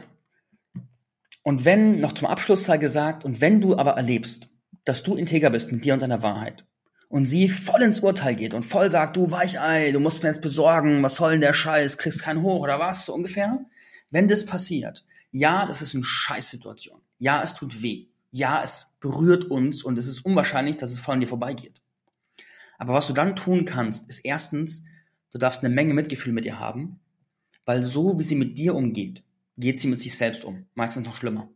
Und 1.42 1.64
wenn, 1.64 2.00
noch 2.00 2.12
zum 2.12 2.26
Abschluss 2.28 2.64
sei 2.64 2.78
gesagt, 2.78 3.24
und 3.24 3.40
wenn 3.40 3.60
du 3.60 3.76
aber 3.76 3.92
erlebst, 3.92 4.49
dass 4.90 5.02
du 5.02 5.16
integer 5.16 5.50
bist 5.50 5.72
mit 5.72 5.84
dir 5.84 5.94
und 5.94 6.02
deiner 6.02 6.22
Wahrheit, 6.22 6.64
und 7.08 7.24
sie 7.24 7.48
voll 7.48 7.82
ins 7.82 8.00
Urteil 8.00 8.36
geht 8.36 8.54
und 8.54 8.64
voll 8.64 8.90
sagt, 8.90 9.16
du 9.16 9.30
Weichei, 9.30 9.90
du 9.90 9.98
musst 9.98 10.22
mir 10.22 10.28
jetzt 10.28 10.42
besorgen, 10.42 11.02
was 11.02 11.16
soll 11.16 11.32
denn 11.32 11.40
der 11.40 11.54
Scheiß, 11.54 11.98
kriegst 11.98 12.22
keinen 12.22 12.42
hoch 12.42 12.62
oder 12.62 12.78
was, 12.78 13.06
so 13.06 13.14
ungefähr. 13.14 13.64
Wenn 14.10 14.28
das 14.28 14.46
passiert, 14.46 15.04
ja, 15.32 15.66
das 15.66 15.82
ist 15.82 15.94
eine 15.94 16.04
Scheißsituation. 16.04 17.00
Ja, 17.18 17.42
es 17.42 17.54
tut 17.54 17.82
weh 17.82 18.10
ja, 18.30 18.62
es 18.62 18.96
berührt 19.00 19.50
uns 19.50 19.82
und 19.82 19.98
es 19.98 20.06
ist 20.06 20.24
unwahrscheinlich, 20.24 20.76
dass 20.76 20.92
es 20.92 21.00
voll 21.00 21.14
an 21.14 21.20
dir 21.20 21.26
vorbeigeht. 21.26 21.80
Aber 22.78 22.94
was 22.94 23.06
du 23.06 23.12
dann 23.12 23.36
tun 23.36 23.64
kannst, 23.64 24.08
ist 24.08 24.20
erstens, 24.20 24.84
du 25.32 25.38
darfst 25.38 25.64
eine 25.64 25.74
Menge 25.74 25.94
Mitgefühl 25.94 26.32
mit 26.32 26.44
ihr 26.44 26.58
haben, 26.58 27.00
weil 27.64 27.82
so 27.82 28.18
wie 28.18 28.22
sie 28.22 28.36
mit 28.36 28.56
dir 28.56 28.74
umgeht, 28.74 29.22
geht 29.56 29.78
sie 29.78 29.88
mit 29.88 29.98
sich 29.98 30.16
selbst 30.16 30.44
um. 30.44 30.66
Meistens 30.74 31.06
noch 31.06 31.14
schlimmer. 31.14 31.50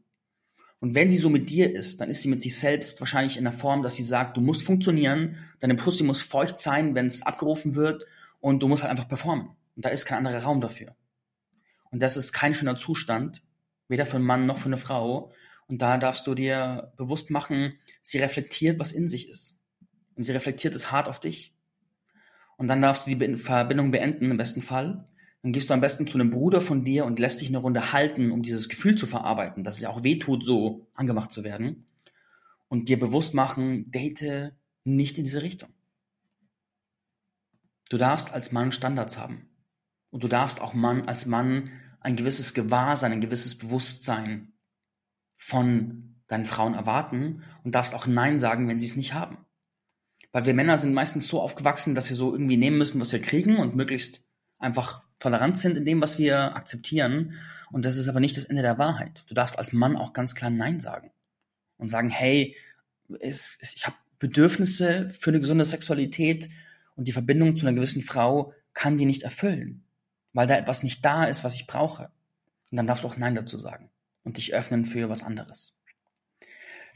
Und 0.84 0.94
wenn 0.94 1.08
sie 1.08 1.16
so 1.16 1.30
mit 1.30 1.48
dir 1.48 1.74
ist, 1.74 2.02
dann 2.02 2.10
ist 2.10 2.20
sie 2.20 2.28
mit 2.28 2.42
sich 2.42 2.58
selbst 2.58 3.00
wahrscheinlich 3.00 3.38
in 3.38 3.44
der 3.44 3.54
Form, 3.54 3.82
dass 3.82 3.94
sie 3.94 4.02
sagt, 4.02 4.36
du 4.36 4.42
musst 4.42 4.64
funktionieren, 4.64 5.38
deine 5.60 5.76
Pussy 5.76 6.04
muss 6.04 6.20
feucht 6.20 6.60
sein, 6.60 6.94
wenn 6.94 7.06
es 7.06 7.22
abgerufen 7.22 7.74
wird 7.74 8.04
und 8.40 8.62
du 8.62 8.68
musst 8.68 8.82
halt 8.82 8.90
einfach 8.90 9.08
performen. 9.08 9.48
Und 9.76 9.86
da 9.86 9.88
ist 9.88 10.04
kein 10.04 10.18
anderer 10.18 10.42
Raum 10.42 10.60
dafür. 10.60 10.94
Und 11.90 12.02
das 12.02 12.18
ist 12.18 12.34
kein 12.34 12.52
schöner 12.52 12.76
Zustand, 12.76 13.42
weder 13.88 14.04
für 14.04 14.16
einen 14.16 14.26
Mann 14.26 14.44
noch 14.44 14.58
für 14.58 14.66
eine 14.66 14.76
Frau. 14.76 15.32
Und 15.68 15.80
da 15.80 15.96
darfst 15.96 16.26
du 16.26 16.34
dir 16.34 16.92
bewusst 16.98 17.30
machen, 17.30 17.78
sie 18.02 18.18
reflektiert, 18.18 18.78
was 18.78 18.92
in 18.92 19.08
sich 19.08 19.30
ist. 19.30 19.62
Und 20.16 20.24
sie 20.24 20.32
reflektiert 20.32 20.74
es 20.74 20.92
hart 20.92 21.08
auf 21.08 21.18
dich. 21.18 21.56
Und 22.58 22.68
dann 22.68 22.82
darfst 22.82 23.06
du 23.06 23.14
die 23.14 23.36
Verbindung 23.38 23.90
beenden, 23.90 24.30
im 24.30 24.36
besten 24.36 24.60
Fall. 24.60 25.08
Dann 25.44 25.52
gehst 25.52 25.68
du 25.68 25.74
am 25.74 25.82
besten 25.82 26.06
zu 26.06 26.14
einem 26.14 26.30
Bruder 26.30 26.62
von 26.62 26.84
dir 26.84 27.04
und 27.04 27.18
lässt 27.18 27.42
dich 27.42 27.48
eine 27.48 27.58
Runde 27.58 27.92
halten, 27.92 28.32
um 28.32 28.42
dieses 28.42 28.70
Gefühl 28.70 28.94
zu 28.94 29.06
verarbeiten, 29.06 29.62
dass 29.62 29.74
es 29.74 29.82
ja 29.82 29.90
auch 29.90 30.02
weh 30.02 30.18
tut, 30.18 30.42
so 30.42 30.86
angemacht 30.94 31.32
zu 31.32 31.44
werden. 31.44 31.86
Und 32.68 32.88
dir 32.88 32.98
bewusst 32.98 33.34
machen, 33.34 33.90
date 33.90 34.54
nicht 34.84 35.18
in 35.18 35.24
diese 35.24 35.42
Richtung. 35.42 35.68
Du 37.90 37.98
darfst 37.98 38.32
als 38.32 38.52
Mann 38.52 38.72
Standards 38.72 39.18
haben. 39.18 39.50
Und 40.08 40.24
du 40.24 40.28
darfst 40.28 40.62
auch 40.62 40.72
Mann, 40.72 41.02
als 41.02 41.26
Mann 41.26 41.68
ein 42.00 42.16
gewisses 42.16 42.54
Gewahrsein, 42.54 43.12
ein 43.12 43.20
gewisses 43.20 43.58
Bewusstsein 43.58 44.54
von 45.36 46.22
deinen 46.26 46.46
Frauen 46.46 46.72
erwarten 46.72 47.42
und 47.64 47.74
darfst 47.74 47.94
auch 47.94 48.06
Nein 48.06 48.38
sagen, 48.38 48.66
wenn 48.66 48.78
sie 48.78 48.86
es 48.86 48.96
nicht 48.96 49.12
haben. 49.12 49.36
Weil 50.32 50.46
wir 50.46 50.54
Männer 50.54 50.78
sind 50.78 50.94
meistens 50.94 51.28
so 51.28 51.42
aufgewachsen, 51.42 51.94
dass 51.94 52.08
wir 52.08 52.16
so 52.16 52.32
irgendwie 52.32 52.56
nehmen 52.56 52.78
müssen, 52.78 52.98
was 52.98 53.12
wir 53.12 53.20
kriegen 53.20 53.58
und 53.58 53.76
möglichst 53.76 54.24
einfach 54.64 55.02
tolerant 55.20 55.56
sind 55.56 55.76
in 55.76 55.84
dem, 55.84 56.00
was 56.00 56.18
wir 56.18 56.56
akzeptieren. 56.56 57.34
Und 57.70 57.84
das 57.84 57.96
ist 57.96 58.08
aber 58.08 58.20
nicht 58.20 58.36
das 58.36 58.44
Ende 58.44 58.62
der 58.62 58.78
Wahrheit. 58.78 59.24
Du 59.28 59.34
darfst 59.34 59.58
als 59.58 59.72
Mann 59.72 59.96
auch 59.96 60.12
ganz 60.12 60.34
klar 60.34 60.50
Nein 60.50 60.80
sagen 60.80 61.10
und 61.78 61.88
sagen, 61.88 62.10
hey, 62.10 62.56
es, 63.20 63.58
es, 63.60 63.74
ich 63.74 63.86
habe 63.86 63.96
Bedürfnisse 64.18 65.10
für 65.10 65.30
eine 65.30 65.40
gesunde 65.40 65.64
Sexualität 65.64 66.48
und 66.96 67.08
die 67.08 67.12
Verbindung 67.12 67.56
zu 67.56 67.66
einer 67.66 67.74
gewissen 67.74 68.02
Frau 68.02 68.52
kann 68.72 68.98
die 68.98 69.06
nicht 69.06 69.22
erfüllen, 69.22 69.84
weil 70.32 70.46
da 70.46 70.56
etwas 70.56 70.82
nicht 70.82 71.04
da 71.04 71.24
ist, 71.24 71.44
was 71.44 71.54
ich 71.54 71.66
brauche. 71.66 72.10
Und 72.70 72.76
dann 72.76 72.86
darfst 72.86 73.04
du 73.04 73.08
auch 73.08 73.16
Nein 73.16 73.34
dazu 73.34 73.58
sagen 73.58 73.90
und 74.22 74.36
dich 74.36 74.54
öffnen 74.54 74.84
für 74.84 75.08
was 75.08 75.22
anderes. 75.22 75.78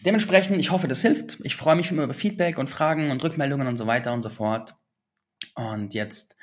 Dementsprechend, 0.04 0.59
ich 0.59 0.70
hoffe, 0.70 0.87
das 0.87 1.02
hilft. 1.02 1.38
Ich 1.42 1.57
freue 1.57 1.76
mich 1.76 1.90
immer 1.90 2.04
über 2.04 2.14
Feedback 2.14 2.59
und 2.59 2.70
Fragen 2.70 3.11
und 3.11 3.22
Rückmeldungen 3.22 3.66
und 3.66 3.76
so 3.76 3.87
weiter 3.87 4.12
und 4.12 4.22
so 4.22 4.28
fort. 4.28 4.76
Und 5.54 5.92
jetzt 5.92 6.37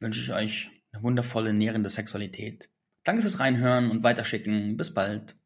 wünsche 0.00 0.20
ich 0.20 0.32
euch 0.32 0.71
wundervolle, 1.00 1.52
nährende 1.52 1.90
Sexualität. 1.90 2.70
Danke 3.04 3.22
fürs 3.22 3.40
Reinhören 3.40 3.90
und 3.90 4.02
Weiterschicken. 4.02 4.76
Bis 4.76 4.94
bald. 4.94 5.36